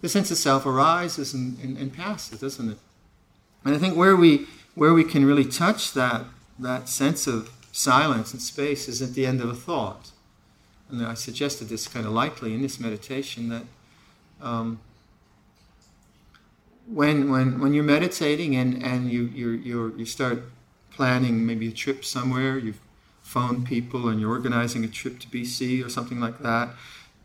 [0.00, 2.78] The sense of self arises and, and, and passes, doesn't it?
[3.64, 6.24] And I think where we where we can really touch that
[6.58, 10.10] that sense of silence and space is at the end of a thought.
[10.90, 13.64] And I suggested this kind of lightly in this meditation that
[14.40, 14.80] um,
[16.86, 20.44] when, when, when you're meditating and, and you, you you you start
[20.98, 22.80] planning maybe a trip somewhere, you've
[23.22, 26.70] phoned people and you're organizing a trip to BC or something like that,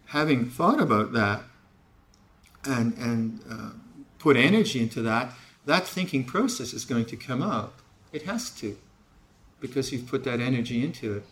[0.10, 1.42] having thought about that
[2.66, 3.72] and, and uh,
[4.20, 5.32] put energy into that,
[5.66, 7.80] that thinking process is going to come up.
[8.12, 8.78] It has to,
[9.60, 11.24] because you've put that energy into it.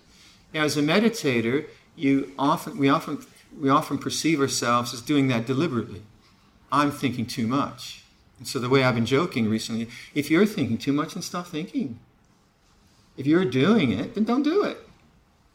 [0.51, 3.19] Now, as a meditator, you often, we, often,
[3.55, 6.01] we often perceive ourselves as doing that deliberately.
[6.71, 8.03] I'm thinking too much.
[8.39, 11.45] And so the way I've been joking recently, if you're thinking too much, then stop
[11.45, 11.99] thinking.
[13.21, 14.79] If you're doing it, then don't do it.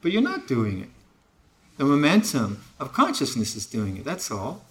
[0.00, 0.88] But you're not doing it.
[1.78, 4.64] The momentum of consciousness is doing it, that's all.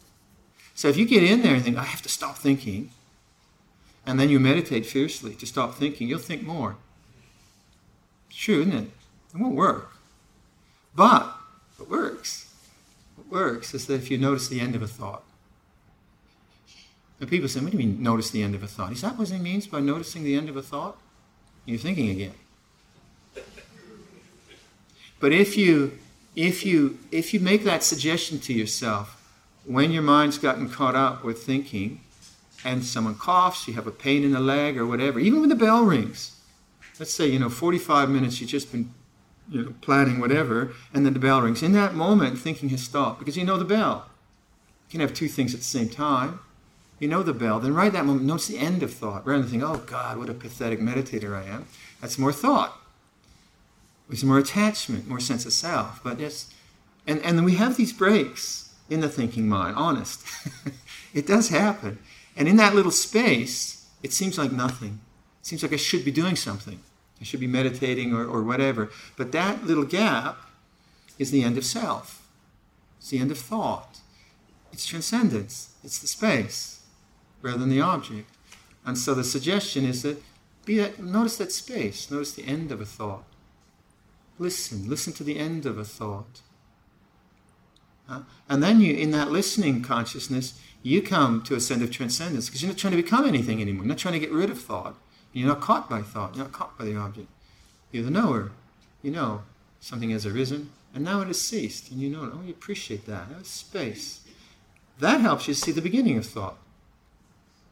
[0.76, 2.92] So if you get in there and think, I have to stop thinking,
[4.06, 6.78] and then you meditate fiercely to stop thinking, you'll think more.
[8.30, 8.90] It's true, isn't it?
[9.34, 9.92] It won't work.
[10.96, 11.36] But
[11.76, 12.50] what works,
[13.18, 15.26] what works is that if you notice the end of a thought.
[17.20, 18.94] And people say, what do you mean notice the end of a thought?
[18.94, 20.96] Is that what he means by noticing the end of a thought?
[21.66, 22.36] You're thinking again.
[25.20, 25.98] But if you
[26.36, 29.22] if you if you make that suggestion to yourself
[29.66, 32.02] when your mind's gotten caught up with thinking
[32.64, 35.56] and someone coughs, you have a pain in the leg or whatever, even when the
[35.56, 36.40] bell rings.
[37.00, 38.92] Let's say, you know, 45 minutes you've just been
[39.50, 41.62] you know, planning whatever, and then the bell rings.
[41.62, 44.06] In that moment, thinking has stopped because you know the bell.
[44.88, 46.40] You can have two things at the same time.
[47.00, 47.60] You know the bell.
[47.60, 49.26] Then right that moment, notice the end of thought.
[49.28, 51.68] Rather than think, oh God, what a pathetic meditator I am.
[52.02, 52.80] That's more thought.
[54.10, 56.04] It's more attachment, more sense of self.
[56.04, 56.54] But yes,
[57.08, 60.24] and, and we have these breaks in the thinking mind, honest.
[61.14, 62.00] it does happen.
[62.36, 65.00] And in that little space, it seems like nothing.
[65.42, 66.80] It seems like I should be doing something.
[67.20, 68.92] I should be meditating or, or whatever.
[69.16, 70.38] But that little gap
[71.18, 72.28] is the end of self.
[73.00, 74.00] It's the end of thought.
[74.72, 75.76] It's transcendence.
[75.84, 76.82] It's the space
[77.42, 78.30] rather than the object.
[78.86, 80.22] And so the suggestion is that
[80.66, 82.10] be that, notice that space.
[82.10, 83.24] Notice the end of a thought.
[84.38, 84.90] Listen.
[84.90, 86.42] Listen to the end of a thought.
[88.08, 92.48] Uh, and then you, in that listening consciousness, you come to a sense of transcendence
[92.48, 93.86] because you're not trying to become anything anymore.
[93.86, 94.96] You're not trying to get rid of thought.
[95.34, 96.36] You're not caught by thought.
[96.36, 97.28] You're not caught by the object.
[97.92, 98.52] You're the knower.
[99.02, 99.44] You know
[99.80, 102.32] something has arisen, and now it has ceased, and you know.
[102.34, 103.30] Oh, you appreciate that.
[103.30, 104.22] That's space.
[105.00, 106.58] That helps you see the beginning of thought.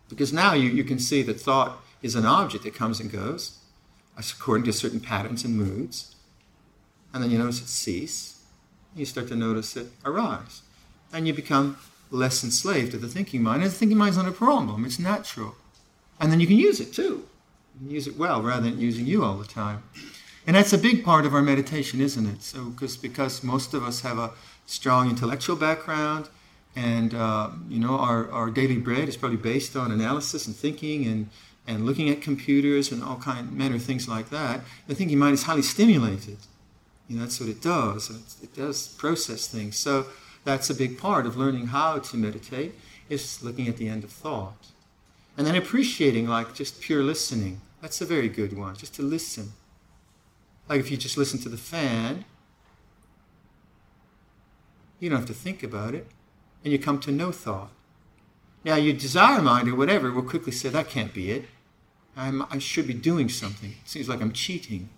[0.10, 3.60] Because now you, you can see that thought is an object that comes and goes
[4.18, 6.13] according to certain patterns and moods.
[7.14, 8.44] And then you notice it cease.
[8.96, 10.62] You start to notice it arise.
[11.12, 11.78] And you become
[12.10, 13.64] less enslaved to the thinking mind.
[13.64, 15.56] And the thinking mind is not a problem, it's natural.
[16.20, 17.28] And then you can use it too.
[17.88, 19.84] Use it well rather than using you all the time.
[20.46, 22.44] And that's a big part of our meditation, isn't it?
[22.44, 24.32] So, because because most of us have a
[24.66, 26.30] strong intellectual background,
[26.76, 31.06] and uh, you know our, our daily bread is probably based on analysis and thinking
[31.06, 31.30] and
[31.66, 34.62] and looking at computers and all kind manner of things like that.
[34.88, 36.38] The thinking mind is highly stimulated.
[37.14, 38.10] Know, that's what it does.
[38.10, 39.78] It, it does process things.
[39.78, 40.08] So
[40.44, 42.76] that's a big part of learning how to meditate
[43.10, 44.68] is looking at the end of thought.
[45.38, 47.62] And then appreciating like just pure listening.
[47.82, 49.54] That's a very good one, just to listen.
[50.70, 52.26] Like if you just listen to the fan,
[55.00, 56.08] you don't have to think about it,
[56.64, 57.72] and you come to no thought.
[58.64, 61.46] Now, your desire mind or whatever will quickly say, that can't be it.
[62.16, 63.72] I'm, I should be doing something.
[63.72, 64.90] It seems like I'm cheating.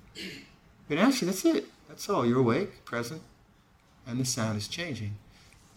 [0.88, 1.66] But actually, that's it.
[1.88, 2.26] That's all.
[2.26, 3.22] You're awake, present,
[4.06, 5.16] and the sound is changing.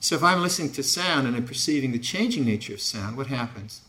[0.00, 3.26] So if I'm listening to sound and I'm perceiving the changing nature of sound, what
[3.28, 3.82] happens?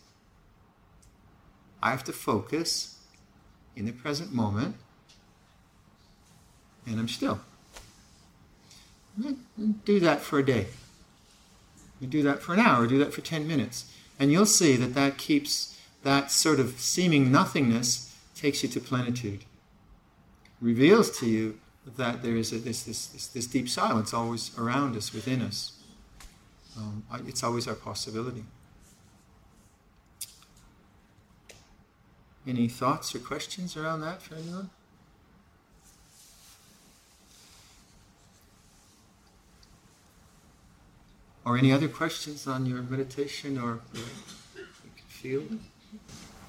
[1.81, 2.97] I have to focus
[3.75, 4.75] in the present moment,
[6.85, 7.39] and I'm still.
[9.85, 10.67] Do that for a day.
[12.07, 13.91] Do that for an hour, do that for 10 minutes.
[14.19, 19.45] And you'll see that that keeps that sort of seeming nothingness takes you to plenitude.
[20.61, 21.59] Reveals to you
[21.97, 25.73] that there is a, this, this, this, this, deep silence always around us, within us.
[26.77, 28.43] Um, it's always our possibility.
[32.47, 34.69] Any thoughts or questions around that for anyone?
[41.45, 44.01] Or any other questions on your meditation or you
[44.95, 45.43] can feel?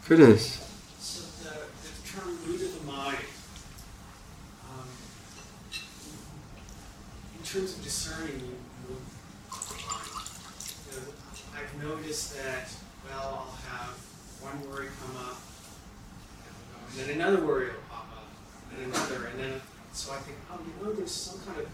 [0.04, 0.66] Curtis.
[0.98, 3.16] So the, the term mood of the mind,
[4.68, 4.88] um,
[7.38, 10.06] in terms of discerning the mind,
[10.86, 11.02] you know,
[11.56, 12.68] I've noticed that,
[13.04, 13.96] well, I'll have
[14.40, 15.40] one worry come up,
[16.90, 18.28] and then another worry will pop up,
[18.72, 19.60] and another, and then,
[19.92, 21.68] so I think, oh, you know, there's some kind of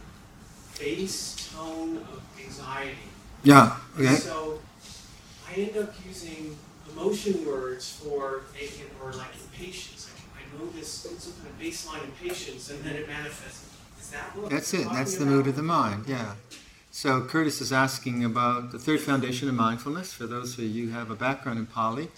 [0.79, 2.97] base tone of anxiety.
[3.45, 4.07] Yeah, okay.
[4.09, 4.61] And so
[5.47, 6.57] I end up using
[6.91, 8.45] emotion words for,
[9.05, 10.11] or like impatience.
[10.35, 13.76] I notice some kind of baseline impatience, and then it manifests.
[14.49, 14.89] That's it.
[14.93, 16.35] That's the mood of the mind, yeah.
[16.91, 20.93] So Curtis is asking about the third foundation of mindfulness for those of you who
[20.93, 22.09] have a background in Pali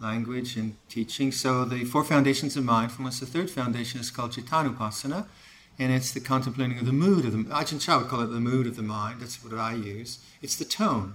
[0.00, 1.30] language and teaching.
[1.32, 5.26] So the four foundations of mindfulness, the third foundation is called Cittanupassana,
[5.78, 8.40] and it's the contemplating of the mood of the Ajahn Chah would call it the
[8.40, 9.20] mood of the mind.
[9.20, 10.18] That's what I use.
[10.42, 11.14] It's the tone.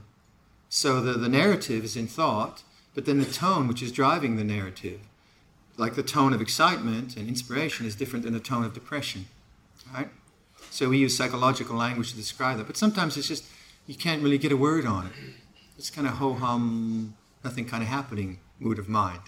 [0.69, 2.63] So the, the narrative is in thought,
[2.93, 5.01] but then the tone which is driving the narrative,
[5.77, 9.27] like the tone of excitement and inspiration, is different than the tone of depression.
[9.95, 10.09] Right?
[10.71, 13.45] So we use psychological language to describe that, but sometimes it's just
[13.87, 15.13] you can't really get a word on it.
[15.77, 19.21] It's kind of ho hum, nothing kind of happening mood of mind.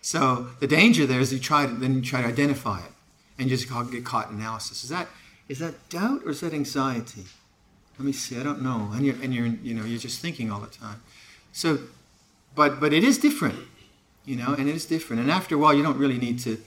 [0.00, 2.92] So the danger there is you try to then you try to identify it,
[3.38, 4.84] and you just get caught in analysis.
[4.84, 5.08] Is that
[5.48, 7.24] is that doubt or is that anxiety?
[7.98, 8.38] Let me see.
[8.38, 8.90] I don't know.
[8.94, 11.02] And you're and you're you know you're just thinking all the time.
[11.52, 11.78] So,
[12.54, 13.58] but but it is different,
[14.24, 15.20] you know, and it is different.
[15.22, 16.58] And after a while, you don't really need to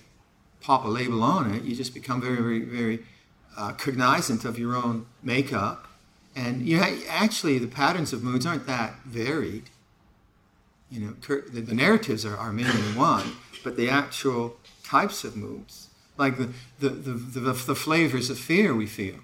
[0.60, 1.64] pop a label on it.
[1.64, 3.00] You just become very very very
[3.58, 5.88] uh, cognizant of your own makeup,
[6.36, 9.70] and you ha- actually the patterns of moods aren't that varied
[10.92, 15.88] you know, the, the narratives are, are mainly one, but the actual types of moods,
[16.18, 16.50] like the,
[16.80, 19.16] the, the, the, the flavors of fear we feel,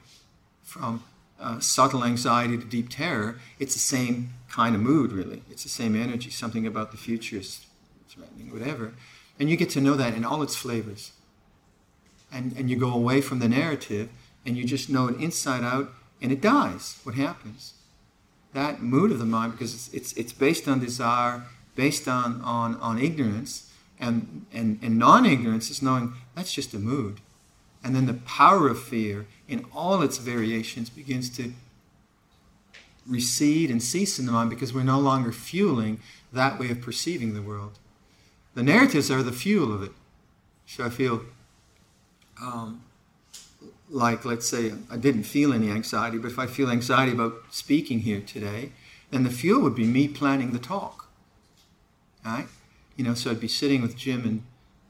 [0.63, 1.03] from
[1.39, 5.43] uh, subtle anxiety to deep terror, it's the same kind of mood, really.
[5.51, 6.29] It's the same energy.
[6.29, 7.65] Something about the future is
[8.07, 8.93] threatening, whatever.
[9.37, 11.11] And you get to know that in all its flavors.
[12.31, 14.09] And, and you go away from the narrative
[14.47, 16.99] and you just know it inside out and it dies.
[17.03, 17.73] What happens?
[18.53, 21.43] That mood of the mind, because it's, it's, it's based on desire
[21.77, 26.79] based on, on, on ignorance, and, and, and non ignorance is knowing that's just a
[26.79, 27.21] mood.
[27.83, 31.53] And then the power of fear in all its variations begins to
[33.07, 36.01] recede and cease in the mind because we're no longer fueling
[36.33, 37.77] that way of perceiving the world.
[38.55, 39.91] The narratives are the fuel of it.
[40.65, 41.21] So I feel
[42.41, 42.83] um,
[43.89, 48.01] like, let's say, I didn't feel any anxiety, but if I feel anxiety about speaking
[48.01, 48.71] here today,
[49.11, 51.09] then the fuel would be me planning the talk.
[52.25, 52.47] Right?
[52.97, 54.43] You know, so I'd be sitting with Jim and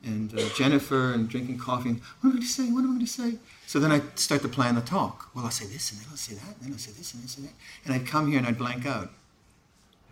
[0.04, 1.89] and uh, Jennifer and drinking coffee.
[1.89, 2.64] And, what am I going to say?
[2.70, 3.38] What am I going to say?
[3.66, 5.30] So then I'd start to plan the talk.
[5.36, 7.24] Well, I'll say this and then I'll say that, and then I'll say this and
[7.24, 7.54] this and that.
[7.84, 9.12] And I'd come here and I'd blank out.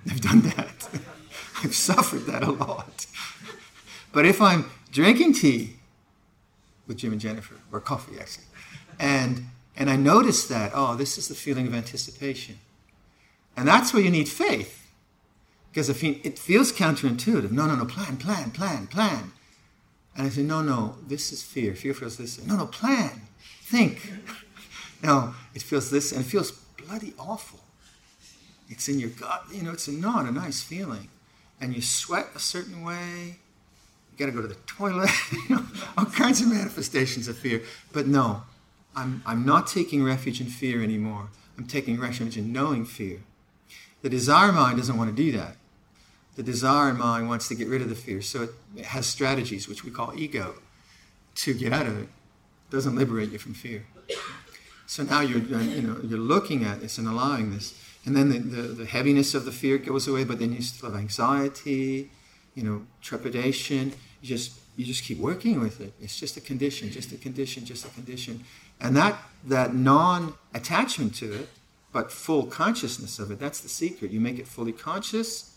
[0.09, 0.89] I've done that.
[1.63, 3.05] I've suffered that a lot.
[4.11, 5.77] But if I'm drinking tea
[6.87, 8.44] with Jim and Jennifer, or coffee actually,
[8.99, 9.45] and
[9.77, 12.59] and I notice that, oh, this is the feeling of anticipation.
[13.57, 14.89] And that's where you need faith.
[15.69, 17.51] Because if it feels counterintuitive.
[17.51, 19.33] No, no, no, plan, plan, plan, plan.
[20.15, 21.75] And I say, no, no, this is fear.
[21.75, 22.43] Fear feels this.
[22.45, 23.21] No, no, plan,
[23.63, 24.13] think.
[25.03, 27.59] no, it feels this, and it feels bloody awful.
[28.69, 31.09] It's in your gut, you know, it's not a nice feeling.
[31.59, 33.37] And you sweat a certain way.
[34.11, 35.09] You got to go to the toilet.
[35.33, 35.65] you know,
[35.97, 37.61] all kinds of manifestations of fear.
[37.91, 38.43] But no,
[38.95, 41.29] I'm, I'm not taking refuge in fear anymore.
[41.57, 43.19] I'm taking refuge in knowing fear.
[44.01, 45.57] The desire mind doesn't want to do that
[46.35, 48.21] the desire mind wants to get rid of the fear.
[48.21, 50.55] So it has strategies, which we call ego,
[51.35, 52.03] to get out of it.
[52.03, 53.85] it doesn't liberate you from fear.
[54.85, 57.79] So now you're, you know, you're looking at this and allowing this.
[58.05, 60.91] And then the, the, the heaviness of the fear goes away, but then you still
[60.91, 62.11] have anxiety,
[62.53, 63.93] you know, trepidation.
[64.21, 65.93] You just, you just keep working with it.
[65.99, 68.43] It's just a condition, just a condition, just a condition.
[68.79, 71.49] And that, that non attachment to it,
[71.91, 74.11] but full consciousness of it, that's the secret.
[74.11, 75.55] You make it fully conscious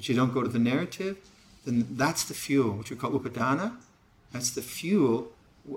[0.00, 1.18] but you don't go to the narrative,
[1.66, 3.76] then that's the fuel, which we call upadana.
[4.32, 5.30] That's the fuel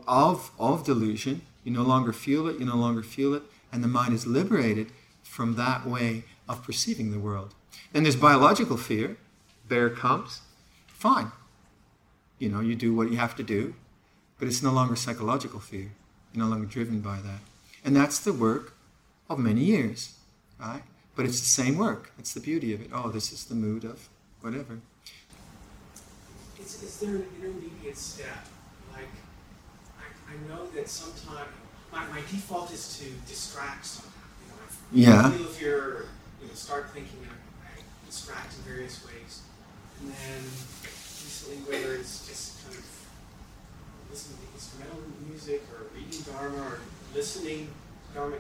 [0.08, 1.42] of, of delusion.
[1.66, 4.94] You no longer feel it, you no longer feel it, and the mind is liberated
[5.24, 7.54] from that way of perceiving the world.
[7.94, 9.18] And there's biological fear.
[9.68, 10.40] Bear comes,
[10.88, 11.34] fine.
[12.40, 13.76] You know, you do what you have to do,
[14.40, 15.92] but it's no longer psychological fear.
[16.34, 17.40] You're no longer driven by that.
[17.86, 18.74] And that's the work
[19.30, 20.18] of many years,
[20.60, 20.82] right?
[21.16, 22.12] But it's the same work.
[22.18, 22.90] That's the beauty of it.
[22.92, 24.10] Oh, this is the mood of
[24.42, 24.80] whatever.
[26.60, 28.48] Is, is there an intermediate step?
[28.92, 29.06] Like,
[30.00, 31.50] I, I know that sometimes
[31.92, 34.12] my, my default is to distract somehow.
[34.92, 35.38] You know, I yeah.
[35.38, 36.06] feel if you're,
[36.42, 39.42] you know, start thinking, I, I distract in various ways.
[40.02, 42.93] And then recently, whether it's just kind of
[44.14, 46.80] listening to instrumental music or reading Dharma or
[47.16, 47.68] listening
[48.10, 48.36] to Dharma,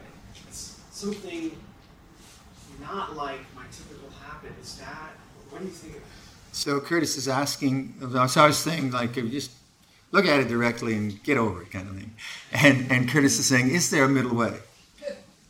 [0.48, 1.58] it's something
[2.80, 4.52] not like my typical habit.
[4.62, 5.14] Is that,
[5.50, 6.56] what do you think of that?
[6.56, 9.50] So Curtis is asking, so I was saying, like, if you just
[10.12, 12.14] look at it directly and get over it kind of thing.
[12.52, 14.54] And, and Curtis is saying, is there a middle way?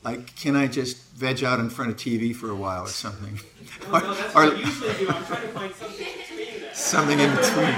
[0.06, 3.42] Like, can I just veg out in front of TV for a while or something?
[3.92, 5.10] No, no, that's or, what I usually do.
[5.10, 6.78] I'm trying to find something in between that.
[6.78, 7.76] Something in between.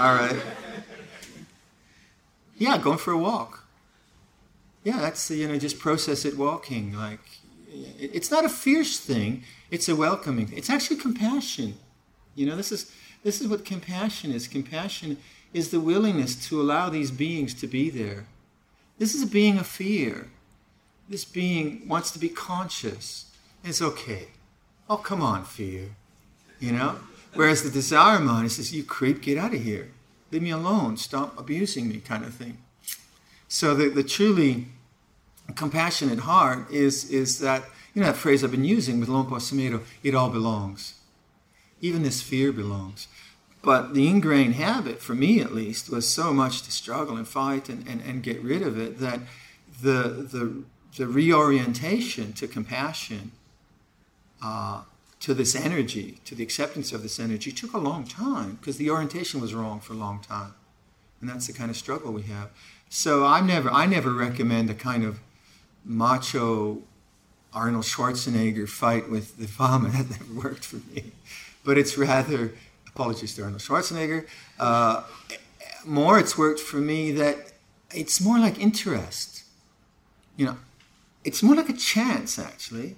[0.00, 0.42] All right.
[2.62, 3.64] Yeah, going for a walk.
[4.84, 6.96] Yeah, that's, you know, just process it walking.
[6.96, 7.18] Like,
[7.98, 9.42] it's not a fierce thing,
[9.72, 10.48] it's a welcoming.
[10.54, 11.74] It's actually compassion.
[12.36, 12.92] You know, this is
[13.24, 14.46] this is what compassion is.
[14.46, 15.16] Compassion
[15.52, 18.26] is the willingness to allow these beings to be there.
[18.96, 20.28] This is a being of fear.
[21.08, 23.26] This being wants to be conscious.
[23.64, 24.28] It's okay.
[24.88, 25.96] Oh, come on, fear.
[26.60, 27.00] You know?
[27.34, 29.90] Whereas the desire mind says, You creep, get out of here.
[30.32, 30.96] Leave me alone.
[30.96, 32.58] Stop abusing me, kind of thing.
[33.46, 34.68] So the, the truly
[35.54, 37.64] compassionate heart is, is that,
[37.94, 40.94] you know, that phrase I've been using with Luang Por Sumedho, it all belongs.
[41.82, 43.08] Even this fear belongs.
[43.62, 47.68] but the ingrained habit, for me at least, was so much to struggle and fight
[47.68, 49.20] and, and, and get rid of it that
[49.82, 50.64] the, the,
[50.96, 53.32] the reorientation to compassion,
[54.42, 54.82] uh,
[55.22, 58.90] to this energy, to the acceptance of this energy, took a long time because the
[58.90, 60.54] orientation was wrong for a long time.
[61.20, 62.50] And that's the kind of struggle we have.
[62.88, 65.20] So I never, I never recommend a kind of
[65.84, 66.82] macho
[67.54, 69.90] Arnold Schwarzenegger fight with the Vama.
[69.92, 71.12] That never worked for me.
[71.64, 72.54] But it's rather
[72.88, 74.26] apologies to Arnold Schwarzenegger.
[74.58, 75.04] Uh,
[75.84, 77.52] more, it's worked for me that
[77.94, 79.44] it's more like interest.
[80.36, 80.56] You know,
[81.22, 82.96] it's more like a chance, actually.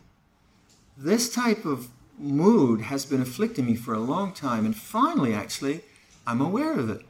[0.96, 1.88] This type of
[2.18, 5.82] mood has been afflicting me for a long time, and finally, actually,
[6.26, 7.02] I'm aware of it.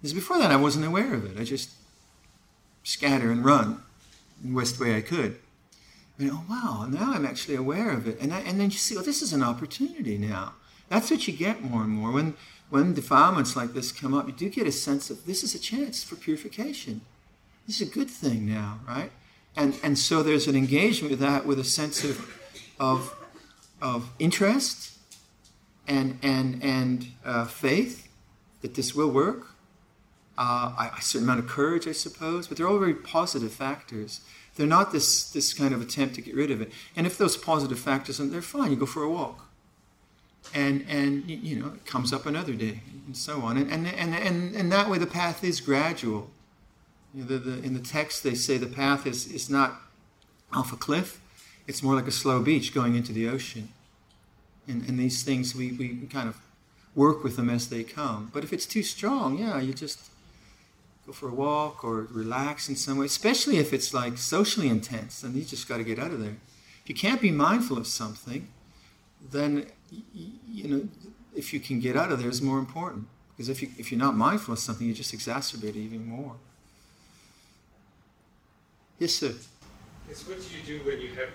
[0.00, 1.40] Because before that, I wasn't aware of it.
[1.40, 1.70] I just
[2.82, 3.82] scatter and run
[4.42, 5.38] the best way I could.
[6.18, 8.20] And oh wow, now I'm actually aware of it.
[8.20, 10.54] And, I, and then you see, oh, this is an opportunity now.
[10.88, 12.10] That's what you get more and more.
[12.10, 12.34] When,
[12.70, 15.58] when defilements like this come up, you do get a sense of this is a
[15.58, 17.02] chance for purification.
[17.66, 19.10] This is a good thing now, right?
[19.56, 22.28] And, and so there's an engagement with that with a sense of,
[22.80, 23.14] of,
[23.82, 24.96] of interest
[25.86, 28.08] and, and, and uh, faith
[28.62, 29.48] that this will work.
[30.38, 34.22] Uh, a certain amount of courage, I suppose, but they're all very positive factors.
[34.56, 36.72] They're not this, this kind of attempt to get rid of it.
[36.96, 39.52] And if those positive factors, and they're fine, you go for a walk
[40.54, 44.14] and and you know it comes up another day and so on and and and
[44.14, 46.30] and, and that way the path is gradual
[47.14, 49.80] you know, the, the, in the text they say the path is is not
[50.52, 51.21] off a cliff
[51.66, 53.68] it's more like a slow beach going into the ocean
[54.66, 56.36] and and these things we we kind of
[56.94, 60.10] work with them as they come but if it's too strong yeah you just
[61.06, 65.20] go for a walk or relax in some way especially if it's like socially intense
[65.20, 66.36] then you just got to get out of there
[66.82, 68.48] if you can't be mindful of something
[69.30, 69.66] then
[70.52, 70.88] you know,
[71.34, 73.06] if you can get out of there is more important.
[73.36, 76.36] Because if, you, if you're not mindful of something, you just exacerbate it even more.
[78.98, 79.32] Yes, sir.
[80.08, 81.30] It's what you do when you have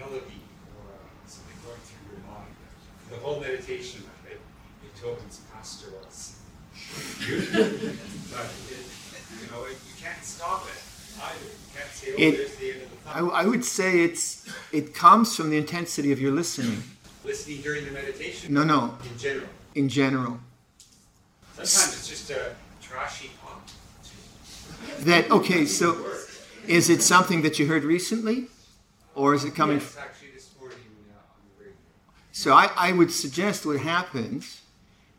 [0.00, 0.42] melody
[0.74, 2.56] or uh, something going through your mind?
[3.10, 4.40] The whole meditation of it,
[4.82, 6.40] Beethoven's pastorals.
[7.20, 8.86] but it,
[9.38, 10.80] you know, you can't stop it
[11.22, 11.44] either.
[11.44, 13.10] You can't say, oh, it, there's the end of the.
[13.10, 16.82] I, I would say it's, it comes from the intensity of your listening
[17.24, 18.54] listening during the meditation?
[18.54, 18.96] No, no.
[19.10, 19.48] In general.
[19.74, 20.40] In general.
[21.54, 23.66] Sometimes it's just a trashy pop.
[25.00, 25.96] That okay, so
[26.66, 28.48] is it something that you heard recently,
[29.20, 29.76] or is it coming?
[29.76, 30.78] Yes, actually this morning
[31.10, 31.76] uh, on the radio.
[32.32, 34.62] So I, I would suggest what happens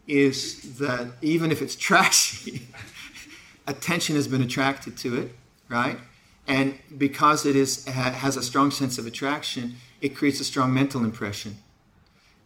[0.08, 2.68] is that even if it's trashy,
[3.68, 5.36] attention has been attracted to it,
[5.70, 6.00] right?
[6.48, 11.04] And because it is has a strong sense of attraction, it creates a strong mental
[11.04, 11.58] impression.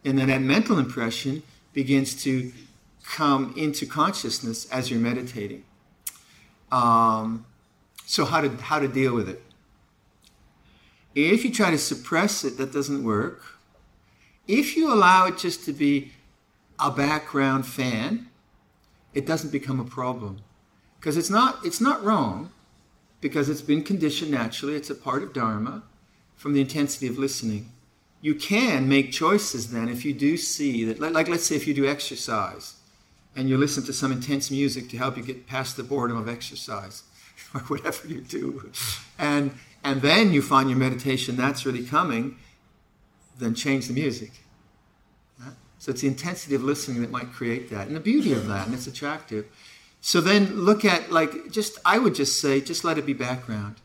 [0.04, 1.42] And then that mental impression
[1.72, 2.52] begins to
[3.02, 5.64] come into consciousness as you're meditating.
[6.70, 7.46] Um,
[8.04, 9.42] so, how to, how to deal with it?
[11.16, 13.42] If you try to suppress it, that doesn't work.
[14.46, 16.12] If you allow it just to be
[16.78, 18.28] a background fan,
[19.14, 20.38] it doesn't become a problem.
[21.00, 22.52] Because it's not, it's not wrong,
[23.20, 25.82] because it's been conditioned naturally, it's a part of Dharma
[26.36, 27.72] from the intensity of listening
[28.20, 31.72] you can make choices then if you do see that, like let's say if you
[31.74, 32.74] do exercise
[33.34, 36.28] and you listen to some intense music to help you get past the boredom of
[36.28, 37.02] exercise
[37.54, 38.72] or whatever you do,
[39.18, 39.52] and,
[39.86, 42.36] and then you find your meditation that's really coming,
[43.38, 44.32] then change the music.
[45.78, 48.66] So it's the intensity of listening that might create that, and the beauty of that,
[48.66, 49.46] and it's attractive.
[50.00, 53.76] So then look at, like, just, I would just say, just let it be background.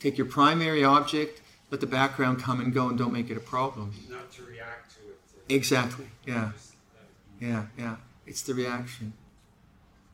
[0.00, 3.40] Take your primary object let the background come and go and don't make it a
[3.40, 3.94] problem.
[4.08, 5.54] Not to react to it.
[5.54, 6.06] Exactly.
[6.26, 6.50] Yeah.
[7.40, 7.96] Yeah, yeah.
[8.26, 9.12] It's the reaction.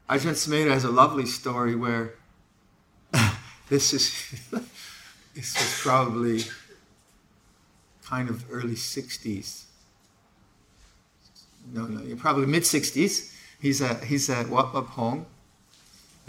[0.09, 2.15] Ajahn Sumedho has a lovely story where
[3.69, 4.41] this is
[5.37, 6.43] this was probably
[8.05, 9.65] kind of early 60s.
[11.73, 13.33] No, no, probably mid 60s.
[13.61, 15.19] He's at, he's at Wat Pah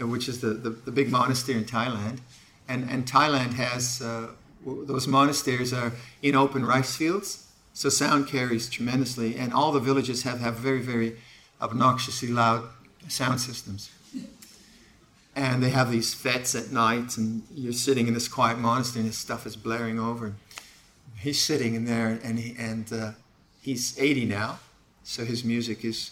[0.00, 2.20] which is the, the, the, big monastery in Thailand.
[2.68, 4.28] And, and Thailand has uh,
[4.64, 5.92] those monasteries are
[6.22, 10.80] in open rice fields, so sound carries tremendously, and all the villages have, have very,
[10.80, 11.16] very
[11.60, 12.68] obnoxiously loud
[13.08, 13.90] sound systems.
[15.38, 19.08] And they have these fetes at night, and you're sitting in this quiet monastery, and
[19.08, 20.34] this stuff is blaring over.
[21.16, 23.12] He's sitting in there, and he and uh,
[23.62, 24.58] he's 80 now,
[25.04, 26.10] so his music is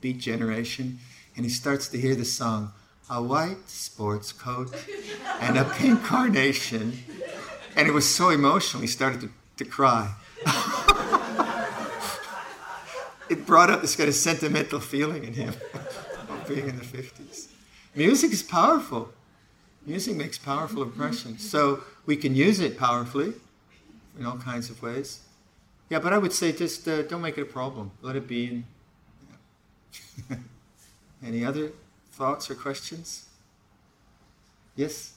[0.00, 0.98] Beat Generation,
[1.36, 2.72] and he starts to hear the song,
[3.08, 4.74] "A white sports coat
[5.40, 7.04] and a pink carnation."
[7.76, 10.12] And it was so emotional, he started to, to cry.
[13.30, 15.54] it brought up this kind of sentimental feeling in him
[16.28, 17.50] of being in the 50s.
[17.96, 19.08] Music is powerful.
[19.84, 21.48] Music makes powerful impressions.
[21.48, 23.32] So we can use it powerfully
[24.18, 25.20] in all kinds of ways.
[25.88, 27.92] Yeah, but I would say just uh, don't make it a problem.
[28.02, 28.64] Let it be.
[30.30, 30.36] Yeah.
[31.26, 31.72] Any other
[32.12, 33.26] thoughts or questions?
[34.74, 35.12] Yes?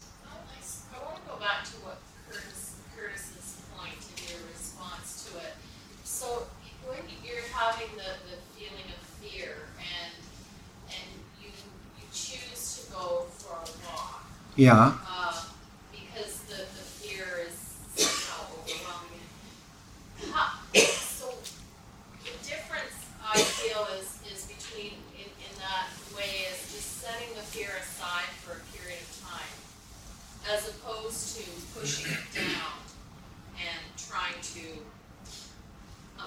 [0.94, 1.98] I want to go back to what
[2.30, 5.54] Curtis, Curtis's point and your response to it.
[6.04, 6.48] So
[6.86, 10.14] when you're having the, the feeling of fear and
[10.88, 11.10] and
[11.42, 11.50] you
[11.98, 14.24] you choose to go for a walk.
[14.60, 14.91] Yeah.
[15.07, 15.41] Uh,
[15.89, 17.55] because the, the fear is
[17.95, 19.24] somehow overwhelming.
[20.34, 21.32] How, so
[22.26, 22.91] the difference
[23.24, 28.28] I feel is, is between in, in that way is just setting the fear aside
[28.43, 29.55] for a period of time,
[30.51, 31.43] as opposed to
[31.80, 32.84] pushing it down
[33.55, 34.84] and trying to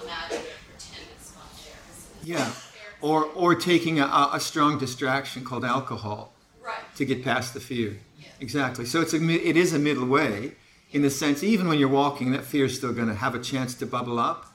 [0.01, 0.41] imagine
[0.73, 2.35] pretend it's not there.
[2.35, 2.51] Yeah.
[2.99, 6.95] Or, or taking a, a strong distraction called alcohol right.
[6.95, 7.99] to get past the fear.
[8.39, 8.85] Exactly.
[8.85, 10.53] So it's a, it is a middle way
[10.93, 13.39] in the sense, even when you're walking, that fear is still going to have a
[13.39, 14.45] chance to bubble up.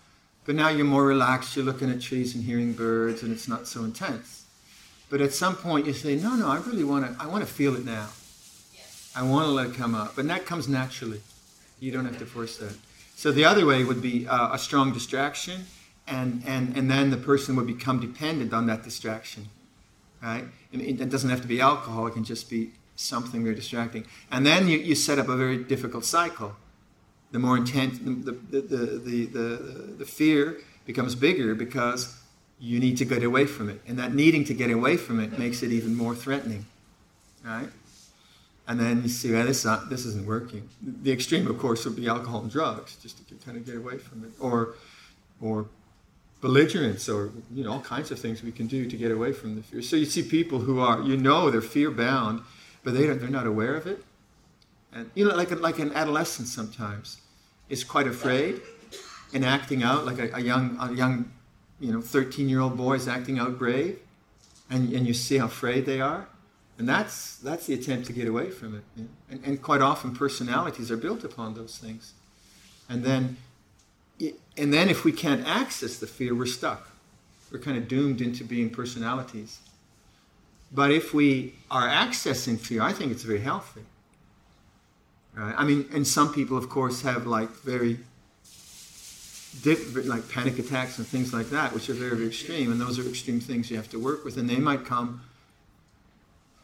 [0.46, 3.66] But now you're more relaxed, you're looking at trees and hearing birds, and it's not
[3.66, 4.46] so intense.
[5.10, 7.52] But at some point you say, no, no, I really want to, I want to
[7.52, 8.06] feel it now.
[8.72, 9.12] Yes.
[9.16, 10.16] I want to let it come up.
[10.16, 11.20] And that comes naturally.
[11.80, 12.74] You don't have to force that.
[13.16, 15.66] So the other way would be uh, a strong distraction,
[16.06, 19.48] and, and, and then the person would become dependent on that distraction.
[20.22, 20.44] Right?
[20.72, 24.05] And it doesn't have to be alcohol, it can just be something very distracting.
[24.30, 26.57] And then you, you set up a very difficult cycle.
[27.30, 28.86] The more intense, the, the, the,
[29.26, 32.20] the, the, fear becomes bigger because
[32.59, 33.80] you need to get away from it.
[33.86, 36.66] And that needing to get away from it makes it even more threatening.
[37.44, 37.68] Right?
[38.66, 40.68] And then you see, well, this, not, this isn't working.
[40.82, 43.99] The extreme, of course, would be alcohol and drugs, just to kind of get away
[43.99, 44.30] from it.
[44.40, 44.74] Or,
[45.40, 45.66] or
[46.40, 49.55] belligerence, or you know, all kinds of things we can do to get away from
[49.55, 49.82] the fear.
[49.82, 52.42] So you see people who are, you know, they're fear bound,
[52.84, 54.04] but they don't, they're not aware of it.
[54.92, 57.20] And you know, like, like an adolescent sometimes
[57.68, 58.60] is quite afraid
[59.34, 61.30] and acting out, like a, a young, a young,
[61.80, 63.98] you know, 13 year old boy is acting out brave,
[64.70, 66.28] and, and you see how afraid they are.
[66.78, 68.84] And that's, that's the attempt to get away from it.
[68.96, 69.10] you know.
[69.30, 72.12] And, and quite often personalities are built upon those things.
[72.88, 73.36] And then,
[74.56, 76.88] and then if we can't access the fear, we're stuck.
[77.50, 79.58] We're kind of doomed into being personalities.
[80.70, 83.82] But if we are accessing fear, I think it's very healthy.
[85.34, 85.54] Right?
[85.56, 87.98] I mean, and some people, of course, have like very
[90.04, 92.70] like panic attacks and things like that, which are very, very extreme.
[92.70, 94.36] And those are extreme things you have to work with.
[94.36, 95.22] And they might come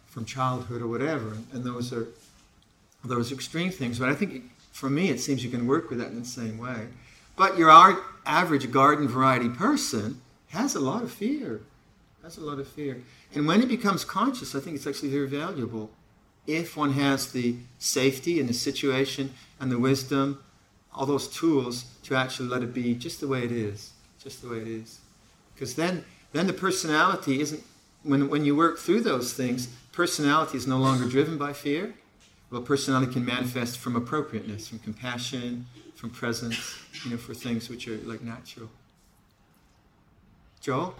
[0.07, 1.39] from childhood or whatever.
[1.53, 2.07] And those are
[3.05, 3.99] those extreme things.
[3.99, 6.59] But I think for me, it seems you can work with that in the same
[6.59, 6.89] way.
[7.37, 7.71] But your
[8.27, 11.63] average garden variety person has a lot of fear.
[12.25, 13.03] Has a lot of fear.
[13.35, 15.91] And when it becomes conscious, I think it's actually very valuable
[16.47, 20.43] if one has the safety and the situation and the wisdom,
[20.95, 24.49] all those tools to actually let it be just the way it is, just the
[24.49, 25.01] way it is.
[25.55, 26.03] Because then,
[26.33, 27.63] then the personality isn't,
[28.03, 31.95] when, when you work through those things, personality is no longer driven by fear.
[32.51, 37.87] Well, personality can manifest from appropriateness, from compassion, from presence, you know, for things which
[37.87, 38.71] are like natural.
[40.63, 40.95] Joel?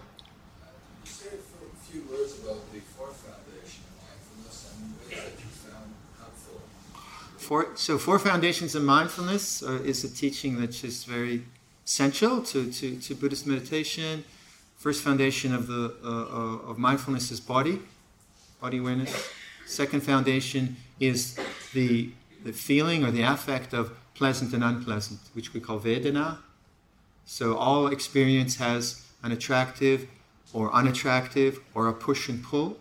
[1.05, 5.49] You say a few words about the fourth foundation of mindfulness and ways that you
[5.53, 6.61] found helpful.
[7.45, 11.43] Four, so, Four Foundations of Mindfulness uh, is a teaching that's just very
[11.85, 14.23] central to, to, to Buddhist meditation.
[14.77, 17.81] First foundation of, the, uh, uh, of mindfulness is body,
[18.59, 19.29] body awareness.
[19.67, 21.37] Second foundation is
[21.75, 22.09] the,
[22.43, 26.39] the feeling or the affect of pleasant and unpleasant, which we call Vedana.
[27.27, 30.07] So, all experience has an attractive
[30.51, 32.79] or unattractive or a push and pull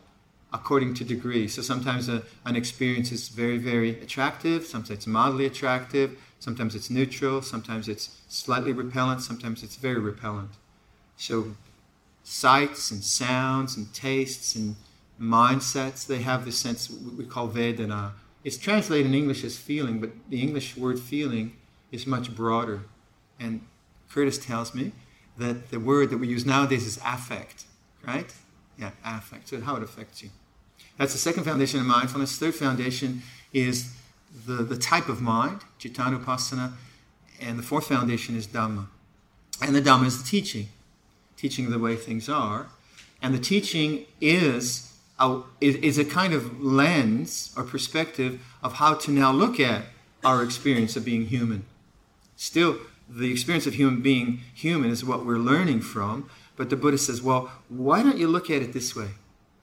[0.55, 1.49] according to degree.
[1.49, 6.89] So sometimes a, an experience is very, very attractive, sometimes it's mildly attractive, sometimes it's
[6.89, 10.53] neutral, sometimes it's slightly repellent, sometimes it's very repellent.
[11.17, 11.57] So
[12.23, 14.77] sights and sounds and tastes and
[15.21, 18.13] mindsets, they have this sense we call Vedana.
[18.45, 21.57] It's translated in English as feeling, but the English word feeling
[21.91, 22.83] is much broader.
[23.41, 23.67] And
[24.09, 24.93] Curtis tells me
[25.37, 27.65] that the word that we use nowadays is affect,
[28.07, 28.33] right?
[28.79, 29.49] Yeah, affect.
[29.49, 30.31] So how it affects you.
[30.97, 32.37] That's the second foundation of mindfulness.
[32.37, 33.23] Third foundation
[33.53, 33.93] is
[34.47, 36.73] the, the type of mind, Chittanupassana.
[37.41, 38.87] And the fourth foundation is Dhamma.
[39.61, 40.69] And the Dhamma is the teaching,
[41.37, 42.69] teaching the way things are.
[43.21, 49.11] And the teaching is a, is a kind of lens or perspective of how to
[49.11, 49.85] now look at
[50.25, 51.65] our experience of being human.
[52.37, 52.79] Still,
[53.09, 57.21] the experience of human being human is what we're learning from, But the Buddha says,
[57.21, 59.09] well, why don't you look at it this way?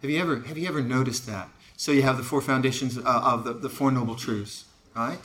[0.01, 1.49] Have you ever, have you ever noticed that?
[1.77, 5.19] So you have the four foundations uh, of the, the Four Noble Truths, right?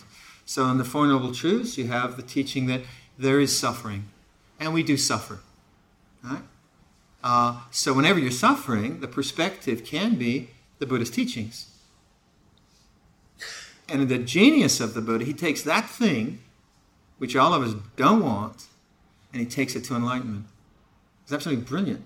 [0.45, 2.83] So in the Four Noble Truths, you have the teaching that
[3.19, 4.09] there is suffering,
[4.61, 5.41] and we do suffer,
[6.23, 6.43] right?
[7.25, 11.71] Uh, so whenever you're suffering, the perspective can be the Buddha's teachings.
[13.89, 16.41] And the genius of the Buddha, he takes that thing,
[17.19, 18.67] which all of us don't want,
[19.33, 20.47] and he takes it to enlightenment.
[21.25, 22.05] It's absolutely brilliant.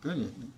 [0.00, 0.52] Brilliant.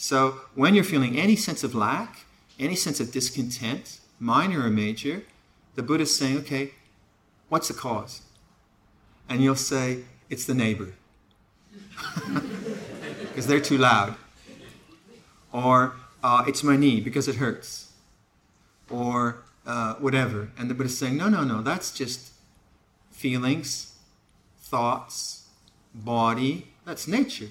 [0.00, 2.24] So when you're feeling any sense of lack,
[2.58, 5.24] any sense of discontent, minor or major,
[5.74, 6.70] the Buddha's saying, okay,
[7.50, 8.22] what's the cause?
[9.28, 10.94] And you'll say, it's the neighbor.
[13.20, 14.16] Because they're too loud.
[15.52, 15.94] Or
[16.24, 17.92] uh, it's my knee because it hurts.
[18.88, 20.50] Or uh, whatever.
[20.58, 22.32] And the Buddha's saying, no, no, no, that's just
[23.10, 23.94] feelings,
[24.58, 25.46] thoughts,
[25.94, 27.50] body, that's nature.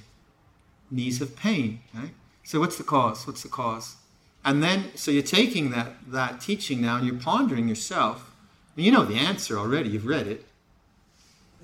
[0.92, 2.12] Knees have pain, right?
[2.50, 3.28] So what's the cause?
[3.28, 3.96] What's the cause?
[4.44, 8.32] And then, so you're taking that, that teaching now and you're pondering yourself.
[8.76, 10.48] You know the answer already, you've read it.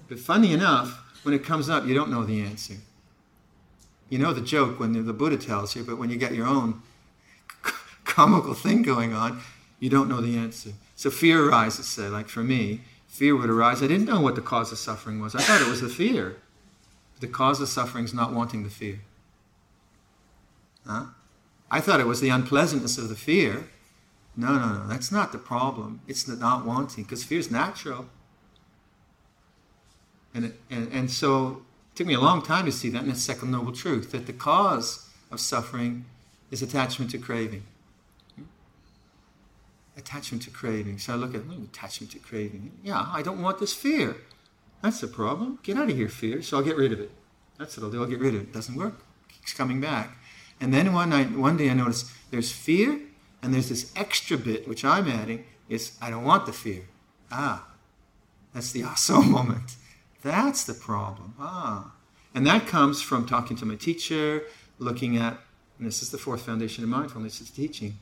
[0.08, 2.76] But funny enough, when it comes up, you don't know the answer.
[4.10, 6.84] You know the joke when the Buddha tells you, but when you get your own
[8.04, 9.42] comical thing going on,
[9.80, 10.74] you don't know the answer.
[10.96, 13.82] So fear arises, say, like for me, fear would arise.
[13.82, 15.34] I didn't know what the cause of suffering was.
[15.34, 16.38] I thought it was the fear.
[17.22, 19.00] The cause of suffering is not wanting the fear.
[20.86, 21.06] Huh?
[21.70, 23.68] I thought it was the unpleasantness of the fear.
[24.38, 26.02] No, no, no, that's not the problem.
[26.08, 28.08] It's the not wanting, because fear is natural.
[30.34, 31.64] And, it, and, and so
[31.94, 34.26] it took me a long time to see that in the second noble truth that
[34.26, 36.06] the cause of suffering
[36.52, 37.64] is attachment to craving.
[39.98, 41.00] Attachment to craving.
[41.00, 42.72] So I look at attachment to craving.
[42.84, 44.18] Yeah, I don't want this fear.
[44.82, 45.60] That's the problem.
[45.64, 46.42] Get out of here, fear.
[46.42, 47.12] So I'll get rid of it.
[47.58, 48.02] That's what I'll do.
[48.02, 48.54] I'll get rid of it.
[48.54, 49.00] Doesn't work.
[49.30, 50.18] Keeps coming back.
[50.60, 53.00] And then one night, one day I noticed there's fear,
[53.42, 56.84] and there's this extra bit which I'm adding is I don't want the fear.
[57.32, 57.68] Ah,
[58.54, 59.76] that's the aso moment.
[60.24, 61.36] That's the problem.
[61.40, 61.92] Ah.
[62.34, 64.44] And that comes from talking to my teacher,
[64.80, 65.40] looking at,
[65.78, 67.98] and this is the fourth foundation of mindfulness, is teaching.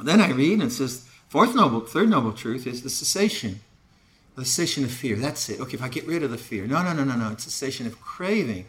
[0.00, 3.60] then I read and it says, fourth noble, third noble truth is the cessation.
[4.36, 5.16] The cessation of fear.
[5.16, 5.60] That's it.
[5.60, 6.66] Okay, if I get rid of the fear.
[6.66, 7.32] No, no, no, no, no.
[7.32, 8.66] It's cessation of craving.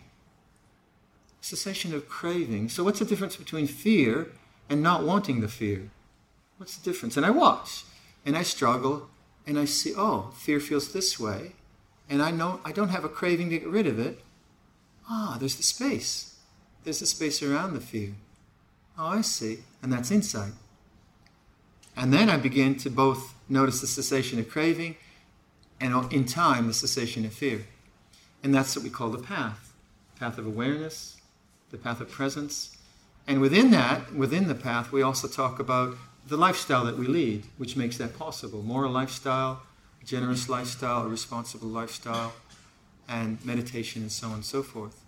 [1.43, 2.69] Cessation of craving.
[2.69, 4.31] So what's the difference between fear
[4.69, 5.89] and not wanting the fear?
[6.55, 7.17] What's the difference?
[7.17, 7.83] And I watch
[8.25, 9.09] and I struggle
[9.45, 11.51] and I see, oh, fear feels this way.
[12.09, 14.21] And I know I don't have a craving to get rid of it.
[15.09, 16.37] Ah, there's the space.
[16.85, 18.13] There's the space around the fear.
[18.97, 19.65] Oh, I see.
[19.81, 20.53] And that's insight.
[21.97, 24.95] And then I begin to both notice the cessation of craving
[25.81, 27.65] and in time the cessation of fear.
[28.41, 29.73] And that's what we call the path
[30.17, 31.17] path of awareness,
[31.73, 32.77] the path of presence.
[33.27, 37.43] And within that, within the path, we also talk about the lifestyle that we lead,
[37.57, 38.61] which makes that possible.
[38.61, 39.63] Moral lifestyle,
[40.05, 42.31] generous lifestyle, a responsible lifestyle,
[43.09, 45.03] and meditation, and so on and so forth.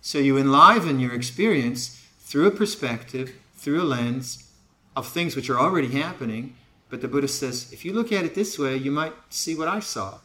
[0.00, 4.50] So you enliven your experience through a perspective, through a lens
[4.96, 6.56] of things which are already happening.
[6.90, 9.68] But the Buddha says, if you look at it this way, you might see what
[9.68, 10.18] I saw.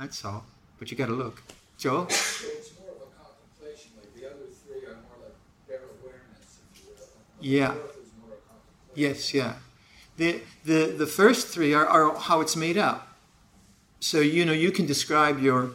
[0.00, 0.44] That's all.
[0.78, 1.42] But you got to look.
[1.78, 2.08] Joel?
[2.08, 5.36] So it's more of a contemplation, like the other three are more like
[5.68, 7.08] bare awareness, if you will.
[7.40, 7.74] Yeah.
[8.94, 9.54] Yes, yeah.
[10.16, 13.16] The, the, the first three are, are how it's made up.
[14.00, 15.72] So, you know, you can describe your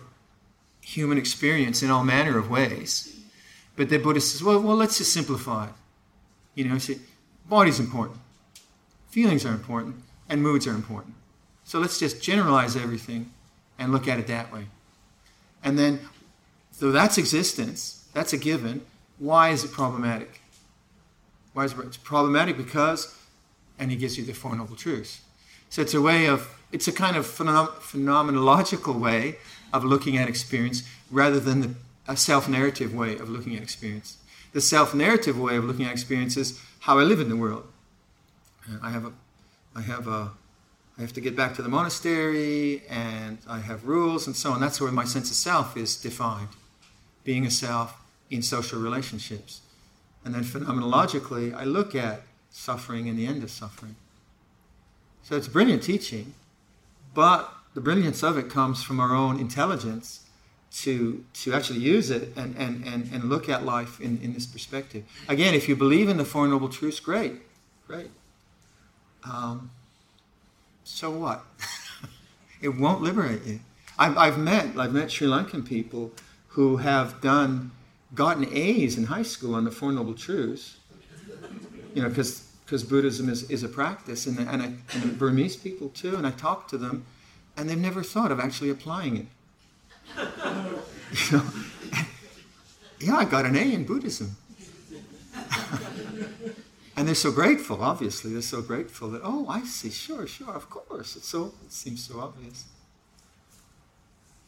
[0.81, 3.15] human experience in all manner of ways.
[3.75, 5.73] But the Buddha says, well, well let's just simplify it.
[6.55, 6.99] You know, see,
[7.47, 8.19] body's important,
[9.09, 9.95] feelings are important,
[10.27, 11.15] and moods are important.
[11.63, 13.31] So let's just generalize everything
[13.79, 14.65] and look at it that way.
[15.63, 16.01] And then,
[16.71, 18.85] so that's existence, that's a given.
[19.17, 20.40] Why is it problematic?
[21.53, 22.57] Why is it it's problematic?
[22.57, 23.17] Because,
[23.77, 25.21] and he gives you the Four Noble Truths.
[25.69, 29.37] So it's a way of, it's a kind of phenom- phenomenological way
[29.73, 31.73] of looking at experience rather than the,
[32.07, 34.17] a self narrative way of looking at experience.
[34.53, 37.67] The self narrative way of looking at experience is how I live in the world.
[38.81, 39.13] I have a,
[39.75, 40.31] I have a,
[40.97, 44.61] I have to get back to the monastery and I have rules and so on.
[44.61, 46.49] That's where my sense of self is defined.
[47.23, 47.99] Being a self
[48.29, 49.61] in social relationships.
[50.23, 53.95] And then phenomenologically, I look at suffering and the end of suffering.
[55.23, 56.33] So it's brilliant teaching,
[57.13, 60.25] but the brilliance of it comes from our own intelligence
[60.73, 64.45] to, to actually use it and, and, and, and look at life in, in this
[64.45, 65.03] perspective.
[65.27, 67.33] Again, if you believe in the Four Noble Truths, great,
[67.87, 68.09] great.
[69.23, 69.71] Um,
[70.83, 71.43] so what?
[72.61, 73.59] it won't liberate you.
[73.99, 76.11] I've, I've met I've met Sri Lankan people
[76.49, 77.71] who have done
[78.13, 80.77] gotten A's in high school on the Four Noble Truths,
[81.93, 85.89] you know, because because Buddhism is, is a practice, and, and, I, and Burmese people
[85.89, 87.05] too, and I talk to them,
[87.57, 89.25] and they've never thought of actually applying it.
[91.31, 91.43] you know,
[93.01, 94.37] yeah, I got an A in Buddhism.
[96.95, 98.31] and they're so grateful, obviously.
[98.31, 101.17] They're so grateful that, oh, I see, sure, sure, of course.
[101.17, 102.63] It's so, it seems so obvious.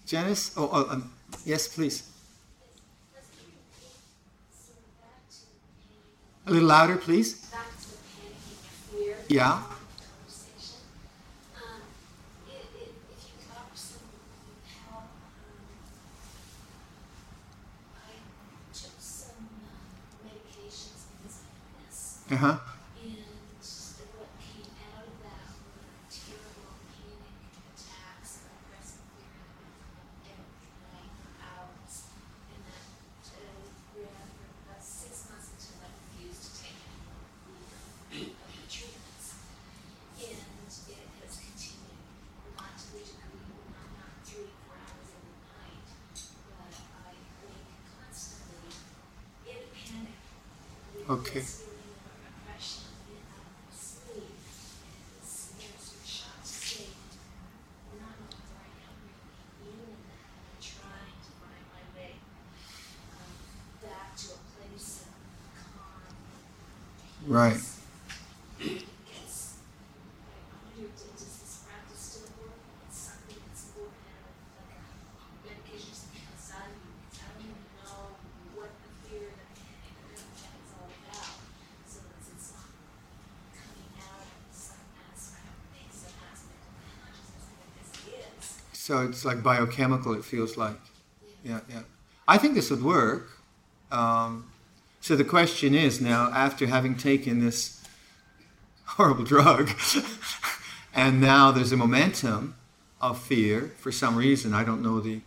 [0.05, 0.53] Janice?
[0.55, 1.11] Oh, oh um,
[1.43, 2.09] yes, please.
[6.53, 7.43] A little louder, please.
[9.27, 9.59] Yeah.
[22.31, 22.57] Uh huh.
[23.03, 23.17] And
[24.17, 27.37] what came out of that were terrible panic
[27.75, 29.37] attacks and aggressive fear
[30.25, 31.93] every night for hours.
[32.49, 32.89] And that
[33.29, 38.65] uh, ran for about six months until I refused to take any more of the
[38.71, 39.27] treatments.
[40.17, 42.01] And it has continued,
[42.57, 43.45] not to the degree,
[43.77, 45.85] not, not three, four hours every night,
[46.49, 47.13] but I
[47.45, 48.73] wake constantly
[49.45, 50.17] in a panic.
[50.97, 51.43] with Okay.
[51.43, 53.43] this feeling of oppression in my
[53.75, 54.23] sleep.
[54.23, 56.95] And it's, there's a shock state,
[57.99, 58.97] not knowing where I am
[59.59, 62.13] really in that, and trying to find my way
[63.19, 63.35] um,
[63.83, 65.11] back to a place of
[65.59, 66.15] calm.
[67.01, 67.27] peace.
[67.27, 67.59] Right.
[68.63, 72.55] It's, I wonder, does this practice still work?
[72.87, 74.87] It's something that's born out of like a
[75.43, 76.93] medication or something outside of you.
[77.11, 78.15] Because I don't even know
[78.55, 81.39] what the fear and the panic and everything is all about.
[81.87, 82.71] So it's, it's not
[83.55, 85.55] coming out of some aspect,
[85.95, 88.43] some aspect of consciousness that this is.
[88.93, 90.77] So it's like biochemical, it feels like.
[91.43, 91.81] Yeah, yeah.
[92.27, 93.27] I think this would work.
[93.91, 94.51] Um,
[95.01, 97.83] so the question is now, after having taken this
[98.85, 99.71] horrible drug,
[100.93, 102.53] and now there's a momentum
[103.01, 105.21] of fear for some reason, I don't know the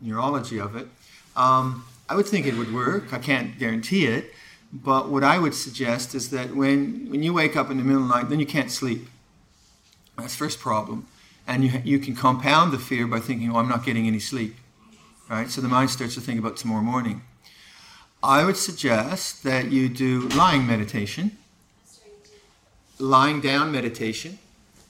[0.00, 0.88] neurology of it,
[1.36, 3.12] um, I would think it would work.
[3.12, 4.32] I can't guarantee it.
[4.72, 8.04] But what I would suggest is that when, when you wake up in the middle
[8.04, 9.06] of the night, then you can't sleep.
[10.16, 11.08] That's first problem.
[11.46, 14.56] And you, you can compound the fear by thinking, oh, I'm not getting any sleep.
[15.28, 15.48] Right?
[15.50, 17.22] So the mind starts to think about tomorrow morning.
[18.22, 21.38] I would suggest that you do lying meditation,
[22.98, 24.38] lying down meditation,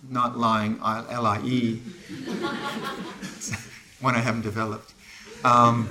[0.09, 1.77] not lying, L I E,
[4.01, 4.93] one I haven't developed.
[5.45, 5.91] Um,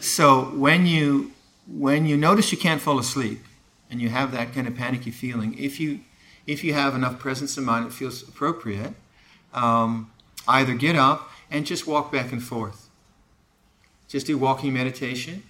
[0.00, 1.32] so when you
[1.66, 3.40] when you notice you can't fall asleep
[3.90, 6.00] and you have that kind of panicky feeling, if you
[6.46, 8.94] if you have enough presence of mind, it feels appropriate.
[9.56, 10.12] Um,
[10.46, 12.88] either get up and just walk back and forth.
[14.06, 15.42] Just do walking meditation.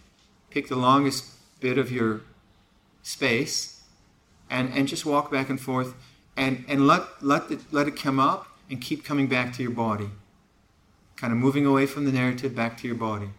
[0.51, 1.27] Pick the longest
[1.61, 2.23] bit of your
[3.03, 3.83] space
[4.49, 5.95] and, and just walk back and forth
[6.37, 9.73] and, and let, let, it, let it come up and keep coming back to your
[9.73, 10.11] body.
[11.17, 13.31] Kind of moving away from the narrative back to your body.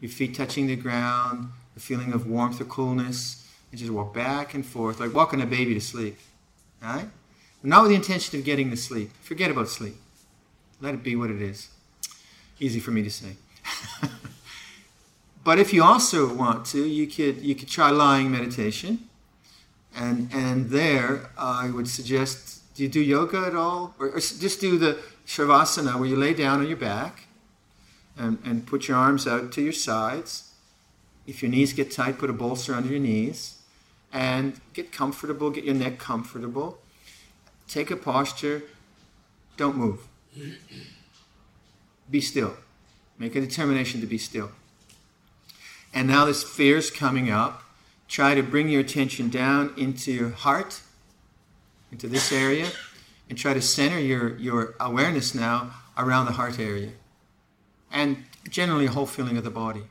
[0.00, 4.54] Your feet touching the ground, the feeling of warmth or coolness, and just walk back
[4.54, 6.18] and forth, like walking a baby to sleep.
[6.82, 7.08] Right?
[7.62, 9.12] Not with the intention of getting to sleep.
[9.22, 9.94] Forget about sleep.
[10.82, 11.68] Let it be what it is.
[12.58, 13.36] Easy for me to say.
[15.44, 19.08] but if you also want to, you could you could try lying meditation.
[19.94, 23.94] And and there I would suggest do you do yoga at all?
[24.00, 27.26] Or, or just do the Shavasana where you lay down on your back
[28.16, 30.52] and, and put your arms out to your sides.
[31.26, 33.58] If your knees get tight, put a bolster under your knees
[34.12, 36.78] and get comfortable, get your neck comfortable.
[37.68, 38.64] Take a posture,
[39.56, 40.08] don't move.
[42.10, 42.54] Be still.
[43.18, 44.50] Make a determination to be still.
[45.94, 47.62] And now this fear's coming up.
[48.08, 50.80] Try to bring your attention down into your heart,
[51.90, 52.68] into this area,
[53.28, 56.90] and try to center your, your awareness now around the heart area.
[57.90, 59.84] And generally a whole feeling of the body.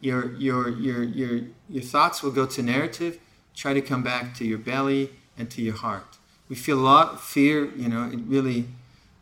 [0.00, 3.18] Your, your, your, your, your thoughts will go to narrative.
[3.54, 6.18] Try to come back to your belly and to your heart.
[6.48, 8.66] We feel a lot fear, you know, it really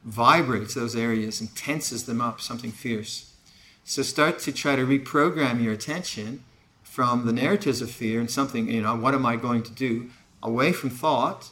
[0.04, 3.32] vibrates those areas and tenses them up, something fierce.
[3.84, 6.44] So start to try to reprogram your attention
[6.82, 10.10] from the narratives of fear and something, you know, what am I going to do?
[10.42, 11.50] Away from thought,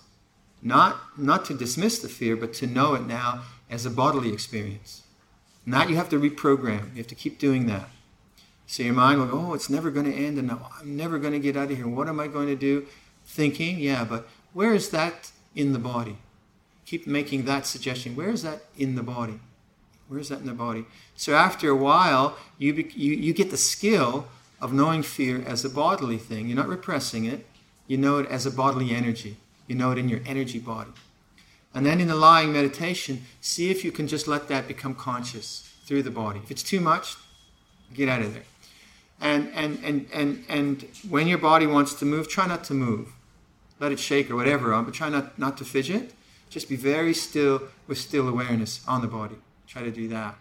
[0.62, 5.02] not, not to dismiss the fear, but to know it now as a bodily experience.
[5.64, 6.90] Not you have to reprogram.
[6.92, 7.88] You have to keep doing that.
[8.66, 11.32] So your mind will go, oh, it's never going to end, and I'm never going
[11.32, 11.88] to get out of here.
[11.88, 12.86] What am I going to do?
[13.24, 16.18] Thinking, yeah, but where is that in the body?
[16.90, 18.16] Keep making that suggestion.
[18.16, 19.38] Where is that in the body?
[20.08, 20.86] Where is that in the body?
[21.14, 24.26] So after a while, you, be, you, you get the skill
[24.60, 26.48] of knowing fear as a bodily thing.
[26.48, 27.46] You're not repressing it,
[27.86, 29.36] you know it as a bodily energy.
[29.68, 30.90] You know it in your energy body.
[31.72, 35.72] And then in the lying meditation, see if you can just let that become conscious
[35.84, 36.40] through the body.
[36.42, 37.14] If it's too much,
[37.94, 38.42] get out of there.
[39.20, 43.12] And, and, and, and, and when your body wants to move, try not to move.
[43.78, 46.14] Let it shake or whatever, but try not, not to fidget.
[46.50, 49.36] Just be very still with still awareness on the body.
[49.68, 50.34] Try to do that.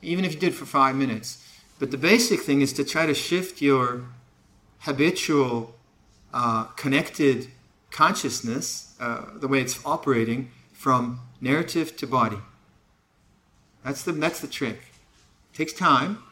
[0.00, 1.46] Even if you did for five minutes.
[1.78, 4.06] But the basic thing is to try to shift your
[4.80, 5.74] habitual
[6.32, 7.48] uh, connected
[7.90, 12.38] consciousness, uh, the way it's operating, from narrative to body.
[13.84, 14.78] That's the, that's the trick.
[15.52, 16.22] It takes time.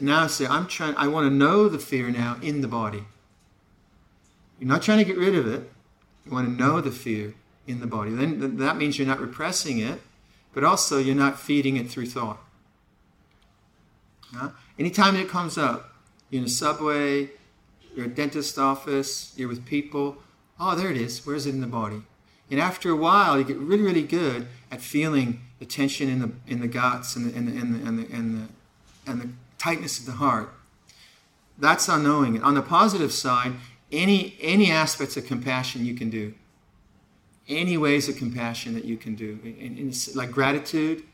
[0.00, 3.04] Now say, I'm trying, I want to know the fear now in the body.
[4.58, 5.70] You're not trying to get rid of it.
[6.24, 7.34] You want to know the fear
[7.66, 8.10] in the body.
[8.10, 10.00] Then that means you're not repressing it,
[10.52, 12.38] but also you're not feeding it through thought.
[14.34, 14.50] Huh?
[14.78, 15.94] Anytime it comes up,
[16.30, 17.30] you're in a subway,
[17.94, 20.18] you're a dentist office, you're with people,
[20.58, 21.24] oh, there it is.
[21.26, 22.02] Where's it in the body?
[22.50, 26.30] And after a while, you get really, really good at feeling the tension in the
[26.46, 29.28] in the guts and the and the and the and the, and the, and the
[29.58, 30.52] tightness of the heart.
[31.58, 32.42] That's on knowing it.
[32.42, 33.54] On the positive side,
[33.90, 36.34] any any aspects of compassion you can do.
[37.48, 39.38] Any ways of compassion that you can do,
[40.14, 41.04] like gratitude,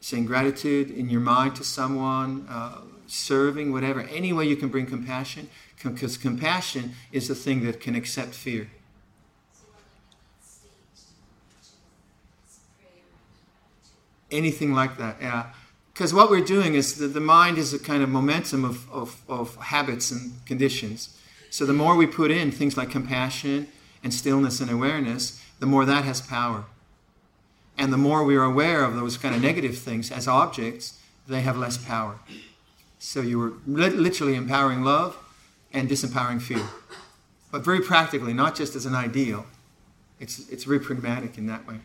[0.00, 4.00] saying gratitude in your mind to someone, uh, serving, whatever.
[4.02, 5.50] Any way you can bring compassion,
[5.82, 8.70] because compassion is the thing that can accept fear.
[14.30, 15.46] Anything like that yeah
[15.92, 19.20] because what we're doing is that the mind is a kind of momentum of, of,
[19.28, 21.18] of habits and conditions
[21.50, 23.66] so the more we put in things like compassion
[24.02, 26.64] and stillness and awareness the more that has power.
[27.78, 30.98] And the more we are aware of those kind of negative things as objects
[31.28, 32.18] they have less power.
[32.98, 35.16] So you were li- literally empowering love
[35.72, 36.66] and disempowering fear.
[37.52, 39.46] But very practically not just as an ideal
[40.20, 41.76] it's, it's very pragmatic in that way.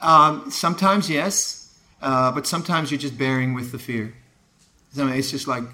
[0.00, 4.14] Um, sometimes, yes, uh, but sometimes you're just bearing with the fear.
[4.96, 5.64] It's just like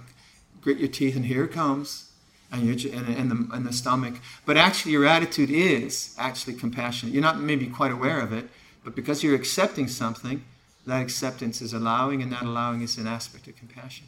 [0.62, 2.09] grit your teeth and here it comes,
[2.52, 4.14] and and, and the and the stomach.
[4.46, 7.14] But actually, your attitude is actually compassionate.
[7.14, 8.48] You're not maybe quite aware of it,
[8.84, 10.44] but because you're accepting something,
[10.86, 14.06] that acceptance is allowing, and that allowing is an aspect of compassion.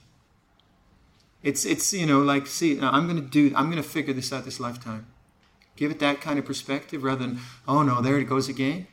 [1.42, 4.44] It's it's you know like see I'm going to do I'm to figure this out
[4.44, 5.06] this lifetime.
[5.74, 8.86] Give it that kind of perspective rather than oh no there it goes again.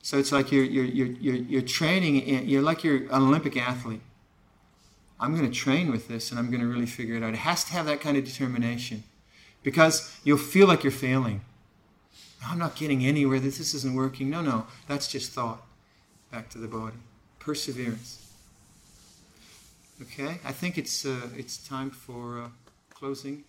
[0.00, 3.56] So it's like you're, you're, you're, you're, you're training, in- you're like you're an Olympic
[3.56, 4.00] athlete.
[5.20, 7.34] I'm going to train with this and I'm going to really figure it out.
[7.34, 9.02] It has to have that kind of determination
[9.62, 11.40] because you'll feel like you're failing.
[12.46, 14.30] I'm not getting anywhere, this isn't working.
[14.30, 15.66] No, no, that's just thought.
[16.30, 16.96] Back to the body.
[17.40, 18.32] Perseverance.
[20.00, 22.48] Okay, I think it's, uh, it's time for uh,
[22.90, 23.44] closing.